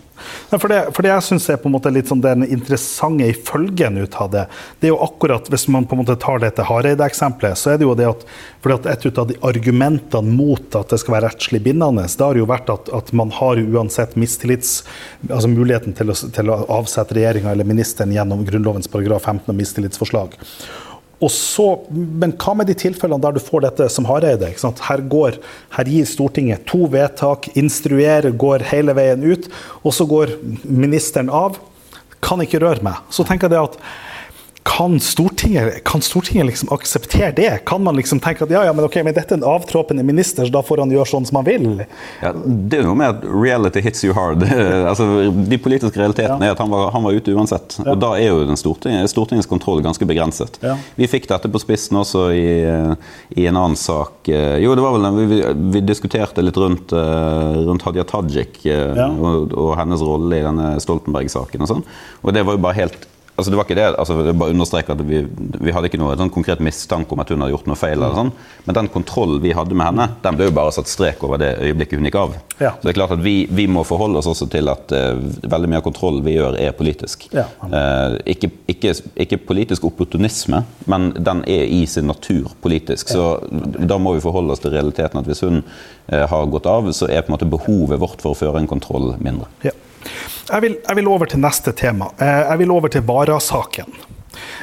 [0.52, 3.26] Nei, for, det, for det jeg syns er på en måte litt sånn den interessante
[3.28, 4.44] i følgen ut av det,
[4.80, 7.88] det er jo akkurat Hvis man på en måte tar dette Hareide-eksempelet, så er det
[7.88, 8.24] jo det at,
[8.64, 12.40] fordi at et av de argumentene mot at det skal være rettslig bindende, det har
[12.40, 14.82] jo vært at, at man har uansett mistillits...
[15.30, 19.60] Altså muligheten til å, til å avsette regjeringa eller ministeren gjennom Grunnlovens paragraf 15 om
[19.60, 20.38] mistillitsforslag.
[21.32, 24.50] Så, men hva med de tilfellene der du får dette som Hareide?
[24.88, 25.38] Her, går,
[25.78, 29.48] her gir Stortinget to vedtak, instruerer, går hele veien ut,
[29.84, 31.60] og så går ministeren av.
[32.24, 33.00] Kan ikke røre meg.
[33.12, 33.80] Så tenker jeg det at
[34.64, 37.60] kan Stortinget, kan Stortinget liksom akseptere det?
[37.66, 40.48] Kan man liksom tenke at ja, ja, men ok, men dette er en avtråpende minister,
[40.48, 41.68] så da får han gjøre sånn som han vil?
[42.22, 44.46] Ja, det er noe med at reality hits you hard.
[44.92, 46.54] altså, de politiske realitetene ja.
[46.54, 47.78] er at han var, han var ute uansett.
[47.82, 47.92] Ja.
[47.94, 50.60] Og da er jo Stortinget, Stortingets kontroll ganske begrenset.
[50.96, 52.50] Vi fikk dette på spissen også i,
[53.36, 54.32] i, en annen sak.
[54.32, 55.42] Jo, det var vel vi,
[55.76, 61.76] vi diskuterte litt rundt, rundt Hadia Tajik og, og, hennes rolle i denne Stoltenberg-saken og
[61.76, 61.90] sånn.
[62.24, 64.94] Og det var jo bare helt Altså det var ikke det, altså det bare understreker
[64.94, 67.80] at vi, vi hadde ikke noe sånn konkret mistanke om at hun hadde gjort noe
[67.80, 67.96] feil.
[67.98, 68.30] eller sånn,
[68.68, 71.56] Men den kontrollen vi hadde med henne, den ble jo bare satt strek over det
[71.58, 72.36] øyeblikket hun gikk av.
[72.60, 72.76] Ja.
[72.76, 75.18] Så det er klart at vi, vi, må forholde oss også til at uh,
[75.50, 77.26] veldig mye av kontrollen vi gjør, er politisk.
[77.34, 77.48] Ja.
[77.64, 78.94] Uh, ikke, ikke,
[79.26, 83.16] ikke, politisk opportunisme, men den er i sin natur politisk.
[83.16, 86.94] Så da må vi forholde oss til realiteten at hvis hun uh, har gått av,
[86.94, 89.50] så er på en måte behovet vårt for å føre en kontroll mindre.
[89.66, 89.74] Ja.
[90.50, 92.12] Jeg vil, jeg vil, over til neste tema.
[92.20, 93.96] Eh, jeg vil over til Vara-saken.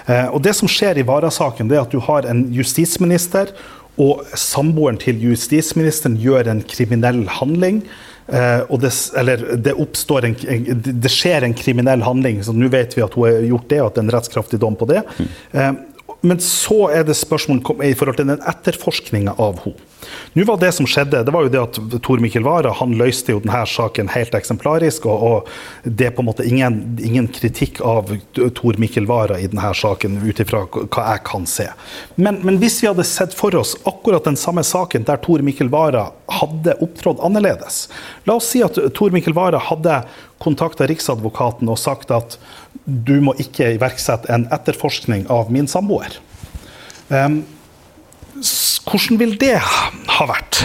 [0.06, 3.54] Eh, og Det som skjer i Vara-saken, er at du har en justisminister,
[4.00, 7.82] og samboeren til justisministeren gjør en kriminell handling.
[8.28, 10.36] Eh, og det, eller det, oppstår en,
[10.84, 13.88] det skjer en kriminell handling, så nå vet vi at hun har gjort det, og
[13.88, 15.02] at det er en rettskraftig dom på det.
[15.18, 15.80] Mm.
[16.20, 19.86] Men så er det spørsmål i forhold til den etterforskninga av henne.
[20.32, 23.34] Nå var Det som skjedde, det var jo det at Tor Mikkel Wara han løste
[23.34, 25.06] jo denne saken helt eksemplarisk.
[25.06, 25.50] Og, og
[25.84, 28.12] det er på en måte ingen, ingen kritikk av
[28.56, 31.68] Tor Mikkel Wara i denne saken, ut ifra hva jeg kan se.
[32.16, 35.70] Men, men, hvis vi hadde sett for oss akkurat den samme saken der Tor Mikkel
[35.72, 37.88] Wara hadde opptrådt annerledes
[38.28, 40.02] La oss si at Tor Mikkel Wara hadde
[40.40, 42.38] kontakta Riksadvokaten og sagt at
[42.84, 46.16] du må ikke iverksette en etterforskning av min samboer.
[47.10, 47.42] Um,
[48.86, 50.64] hvordan vil det ha vært?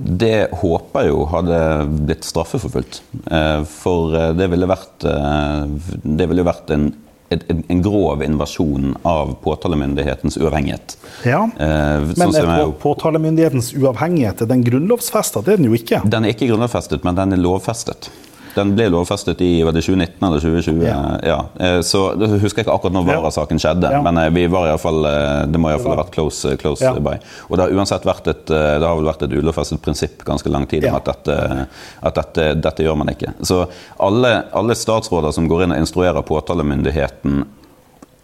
[0.00, 1.60] Det håper jeg jo hadde
[2.06, 3.02] blitt straffeforfulgt.
[3.26, 5.64] Eh, for eh, det ville vært, eh,
[6.04, 6.86] det ville vært en,
[7.34, 10.96] en, grov invasjon av påtalemyndighetens uavhengighet.
[11.28, 15.44] Ja, sånn Men er påtalemyndighetens uavhengighet er den grunnlovfesta?
[15.44, 16.02] Det er den jo ikke.
[16.10, 18.10] Den er ikke grunnlovfestet, men den er lovfestet.
[18.54, 20.82] Den ble lovfestet i var det 2019 eller 2020.
[20.86, 20.96] Ja.
[21.26, 21.38] ja.
[21.66, 24.00] Eh, så jeg husker ikke akkurat når Vara-saken skjedde, ja.
[24.04, 26.94] men eh, vi var i fall, eh, det må iallfall ha vært close, close ja.
[26.96, 27.16] by.
[27.48, 30.66] Og det har uansett vært et, det har vel vært et ulovfestet prinsipp ganske lang
[30.70, 31.38] tid om at, dette,
[32.00, 33.36] at dette, dette, gjør man ikke.
[33.46, 33.62] Så
[34.02, 37.44] alle, alle statsråder som går inn og instruerer påtalemyndigheten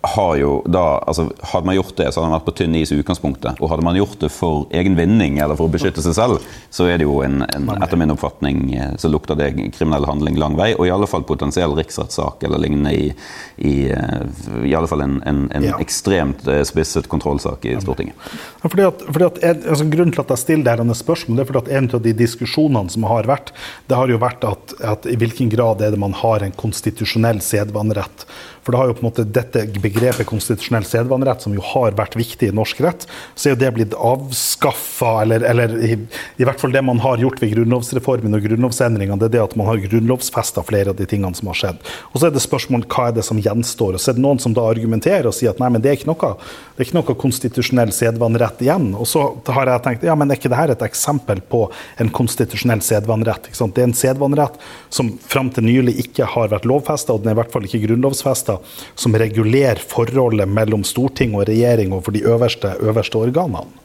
[0.00, 2.92] har jo da, altså Hadde man gjort det, så hadde man vært på tynn is
[2.92, 3.60] i utgangspunktet.
[3.60, 6.44] Og hadde man gjort det for egen vinning eller for å beskytte seg selv,
[6.74, 10.38] så er det jo en, en etter min oppfatning eh, så lukter det kriminell handling
[10.40, 10.72] lang vei.
[10.76, 13.10] Og i alle fall potensiell riksrettssak eller lignende i,
[13.56, 15.78] i, eh, i alle fall en, en, en ja.
[15.82, 18.18] ekstremt eh, spisset kontrollsak i Stortinget.
[18.62, 21.46] Ja, fordi at, fordi at en, altså, grunnen til at jeg stiller dette spørsmålet, det
[21.46, 23.54] er fordi at en av de diskusjonene som har vært,
[23.90, 27.42] det har jo vært at, at i hvilken grad er det man har en konstitusjonell
[27.44, 28.26] sedvanerett
[28.66, 32.16] for det har jo på en måte dette begrepet konstitusjonell sedvanerett, som jo har vært
[32.18, 33.04] viktig i norsk rett,
[33.38, 37.22] så er jo det blitt avskaffa, eller, eller i, i, hvert fall det man har
[37.22, 41.06] gjort ved grunnlovsreformen og grunnlovsendringene, det er det at man har grunnlovfesta flere av de
[41.06, 41.78] tingene som har skjedd.
[42.10, 43.94] Og så er det spørsmål hva er det som gjenstår.
[43.94, 46.00] Og så er det noen som da argumenterer og sier at nei, men det er
[46.00, 46.32] ikke noe,
[46.74, 48.90] det er ikke noe konstitusjonell sedvanerett igjen.
[48.98, 51.68] Og så har jeg tenkt ja, men er ikke dette et eksempel på
[52.02, 53.46] en konstitusjonell sedvanerett?
[53.54, 54.58] Det er en sedvanerett
[54.90, 57.84] som fram til nylig ikke har vært lovfesta, og den er i hvert fall ikke
[57.86, 58.55] grunnlovfesta
[58.94, 63.82] som regulerer forholdet mellom storting og regjering og for de øverste, øverste organene?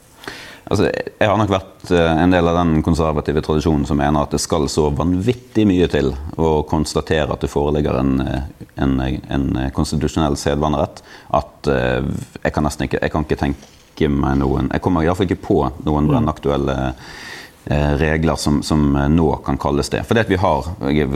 [0.71, 4.31] Altså, jeg har nok vært eh, en del av den konservative tradisjonen som mener at
[4.31, 8.45] det skal så vanvittig mye til å konstatere at det foreligger en, eh,
[8.85, 11.01] en, en konstitusjonell sedvanerett,
[11.35, 12.07] at eh,
[12.45, 13.59] jeg kan nesten ikke, jeg kan ikke tenke
[14.07, 16.09] meg noen Jeg kommer iallfall ikke på noen mm.
[16.09, 17.19] brennaktuelle Eh,
[17.65, 20.03] regler som, som, eh, nå kan kalles det.
[20.03, 20.65] Fordi at vi har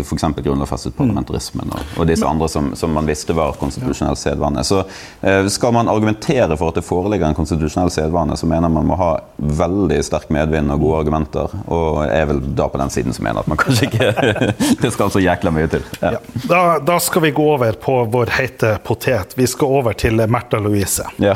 [0.03, 0.23] f.eks.
[0.37, 0.97] grunnlovfestet mm.
[0.97, 4.63] parlamentarismen og, og disse andre som, som, man visste var konstitusjonell sedvane.
[4.63, 4.83] Så
[5.21, 8.97] eh, skal man argumentere for at det foreligger en konstitusjonell sedvane, så mener man må
[8.99, 11.57] ha veldig sterk medvind og gode argumenter.
[11.65, 14.13] Og jeg er vel da på den siden som mener at man kanskje ikke
[14.81, 15.83] Det skal så jækla mye til.
[16.01, 16.15] Ja.
[16.15, 16.21] Ja.
[16.45, 19.33] Da, da, skal vi gå over på vår heite potet.
[19.37, 21.07] Vi skal over til Märtha Louise.
[21.17, 21.35] Ja.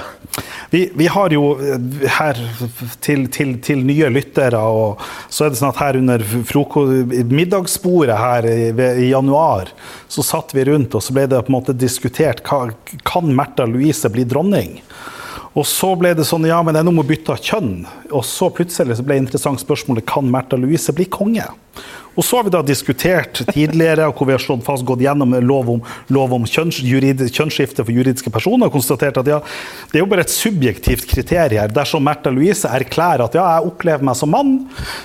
[0.70, 1.55] Vi, vi, har jo
[2.20, 2.38] her
[3.01, 4.99] til, til, til nye lyttere og
[5.30, 6.24] så er det sånn at her under
[7.30, 9.72] middagsbordet her i, januar,
[10.08, 14.10] så satt vi rundt og så ble det på en måte diskutert kan Märtha Louise
[14.12, 14.80] bli dronning.
[15.58, 17.72] Og så ble det sånn ja, men det er noe med å bytte kjønn.
[18.12, 21.47] Og så plutselig så ble det interessant spørsmålet kan Märtha Louise bli konge.
[22.20, 25.70] Og så har vi da diskutert tidligere, hvor vi har slått fast, gått gjennom lov
[25.72, 29.38] om, lov om kjønns, jurid, kjønnsskifte for juridiske personer og konstatert at ja,
[29.91, 31.72] det er jo bare et subjektivt kriterium.
[31.72, 34.56] Dersom Märtha Louise erklærer at ja, jeg opplever meg som mann,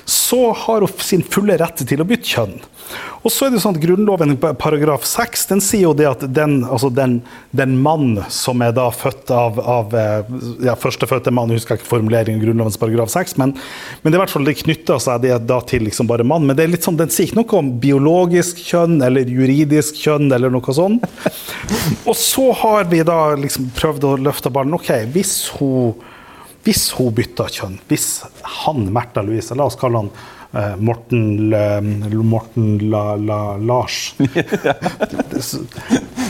[0.09, 2.59] så har hun sin fulle rett til å bytte kjønn.
[3.24, 6.24] Og så er det jo sånn at Grunnloven paragraf 6 den sier jo det at
[6.36, 7.18] den, altså den,
[7.57, 10.32] den mann som er da født av, av eh,
[10.66, 13.55] ja, førstefødte mann, jeg husker ikke formuleringen i Grunnlovens paragraf 6, men,
[14.03, 16.45] men det er i hvert fall det knytter seg det da til liksom bare mann.
[16.45, 20.28] Men det er litt sånn, den sier ikke noe om biologisk kjønn eller juridisk kjønn
[20.34, 21.09] eller noe sånt.
[22.05, 24.76] Og så har vi da liksom prøvd å løfte ballen.
[24.76, 25.97] OK, hvis hun,
[26.66, 28.09] hvis hun bytter kjønn, hvis
[28.64, 30.14] han, Märtha Louise, la oss kalle han
[30.55, 31.50] Eh, Morten,
[32.22, 34.14] Morten la, la, Lars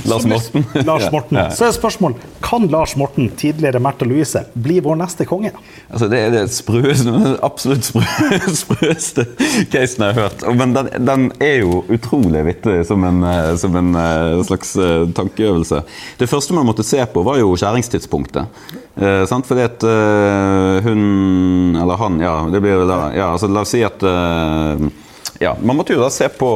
[0.04, 0.64] Lars Morten.
[0.86, 1.38] Lars Morten.
[1.52, 5.52] Så er spørsmålet kan Lars Morten, tidligere Märtha Louise, bli vår neste konge?
[5.88, 7.14] Altså, det er det sprøeste,
[7.48, 8.04] absolutt sprø,
[8.52, 9.26] sprøeste
[9.72, 10.44] casen jeg har hørt.
[10.56, 14.74] Men den, den er jo utrolig vittig som en, eh, som en eh, slags
[15.16, 15.82] tankeøvelse.
[16.20, 18.64] Det første man måtte se på, var jo skjæringstidspunktet.
[18.94, 22.48] Eh, Fordi at eh, hun Eller han, ja.
[22.52, 24.84] Det blir da ja, altså, La oss si at eh,
[25.42, 26.50] ja, Man måtte jo da se på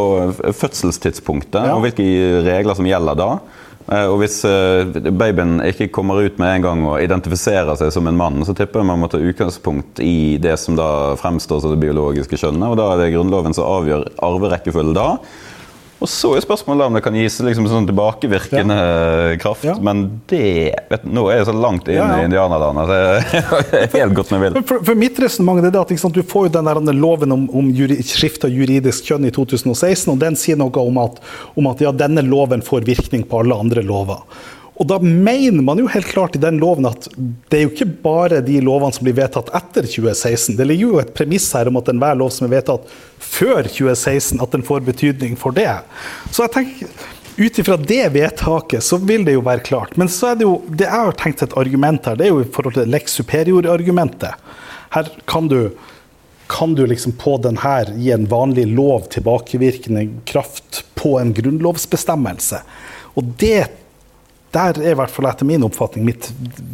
[0.54, 1.74] fødselstidspunktet ja.
[1.74, 2.04] og hvilke
[2.46, 3.32] regler som gjelder da.
[3.88, 4.36] Uh, og hvis
[5.16, 8.82] babyen ikke kommer ut med en gang og identifiserer seg som en mann, så tipper
[8.82, 12.68] jeg man må ta utgangspunkt i det som da fremstår som det biologiske kjønnet.
[12.68, 15.08] Og da er det Grunnloven som avgjør arverekkefølgen da.
[15.98, 19.38] Og så er spørsmålet om det kan gis liksom sånn tilbakevirkende ja.
[19.42, 19.66] kraft.
[19.66, 19.74] Ja.
[19.82, 20.42] Men det
[20.90, 24.30] vet, Nå er jeg så langt inn ja, i indianerlandet at det er helt godt
[24.34, 24.60] med vil.
[24.68, 27.72] For, for mitt resonnement er at sant, du får jo den der loven om, om
[27.74, 31.18] juri, skifte av juridisk kjønn i 2016, og den sier noe om at,
[31.58, 34.22] om at denne loven får virkning på alle andre lover.
[34.78, 37.08] Og da mener man jo helt klart i den loven at
[37.50, 40.54] det er jo ikke bare de lovene som blir vedtatt etter 2016.
[40.58, 42.86] Det ligger jo et premiss her om at enhver lov som er vedtatt
[43.18, 45.72] før 2016, at den får betydning for det.
[46.30, 47.08] Så jeg tenker
[47.38, 49.98] ut ifra det vedtaket så vil det jo være klart.
[49.98, 52.42] Men så er det jo det jeg har tenkt et argument her, det er jo
[52.42, 54.38] i forhold til lex superior-argumentet.
[54.94, 55.62] Her kan du
[56.48, 62.62] kan du liksom på den her gi en vanlig lov tilbakevirkende kraft på en grunnlovsbestemmelse?
[63.20, 63.66] Og det
[64.58, 66.28] der er i hvert fall etter min oppfatning mitt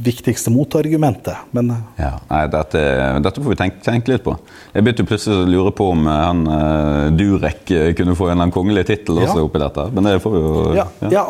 [0.04, 1.50] viktigste motargumentet.
[1.56, 2.82] Men eh, ja, nei, dette,
[3.24, 4.36] dette, får vi tenke, tenke, litt på.
[4.72, 8.86] Jeg begynte plutselig å lure på om eh, han uh, Durek kunne få en kongelig
[8.90, 9.28] tittel ja.
[9.28, 9.88] også oppi dette.
[9.94, 11.24] Men det får vi jo ja, ja.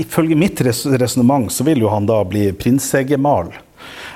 [0.00, 3.52] Ifølge mitt resonnement så vil jo han da bli prinsegemal.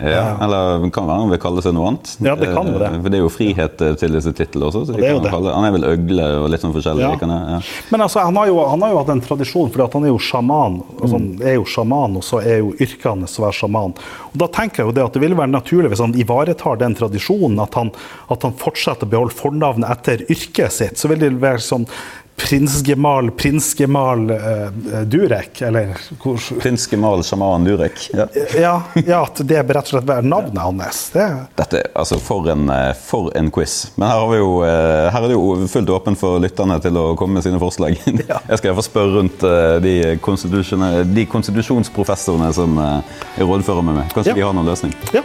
[0.02, 2.12] Ja, eller det kan være han vil kalle seg noe annet.
[2.24, 2.90] Ja, det kan jo det.
[2.94, 4.84] For det er jo frihet til disse titlene også.
[4.88, 7.04] Så de kan kalle, han er vel øgle og litt sånn forskjellig.
[7.04, 7.12] Ja.
[7.14, 7.60] Jeg, ja.
[7.92, 10.20] Men altså, han har, jo, han har, jo, hatt en tradisjon, for han er jo
[10.30, 10.80] sjaman.
[10.98, 13.96] Altså, han er jo sjaman, og så er jo yrket hans å være sjaman.
[14.32, 16.98] Og Da tenker jeg jo det at det ville være naturlig hvis han ivaretar den
[16.98, 17.94] tradisjonen, at han,
[18.32, 21.00] at han fortsetter å beholde fornavnet etter yrket sitt.
[21.00, 21.88] Så vil det være sånn
[22.36, 24.68] prins Gemal, prins Gemal uh,
[25.06, 25.96] Durek, eller
[26.60, 28.10] Prins Gemal sjaman Durek.
[28.12, 28.26] Ja.
[28.58, 28.82] ja.
[29.06, 31.02] ja, at det rett og slett er navnet hans.
[31.14, 31.26] Det.
[31.58, 33.92] Dette, altså for en, eh, for en, quiz.
[33.96, 36.98] Men her, har vi jo, uh, her er det jo fullt åpent for lytterne til
[37.00, 37.98] å komme med sine forslag.
[38.24, 38.38] Ja.
[38.48, 39.42] Jeg skal iallfall spørre rundt
[39.84, 39.92] de,
[41.12, 44.14] de, konstitusjonsprofessorene som er rådfører med meg.
[44.14, 44.94] Kanskje de har noen løsning.
[45.12, 45.24] Ja.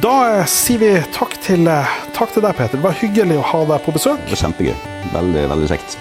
[0.00, 2.78] Da eh, sier vi takk til, eh, takk til deg, Peter.
[2.78, 4.22] Det var hyggelig å ha deg på besøk.
[4.24, 4.74] Det var kjempegøy.
[5.12, 5.98] Veldig, veldig kjekt.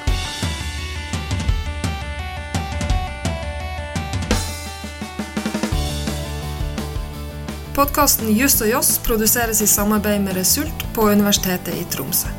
[7.75, 12.29] Podkasten Just og Joss produseres i samarbeid med Result på Universitetet i Tromsø.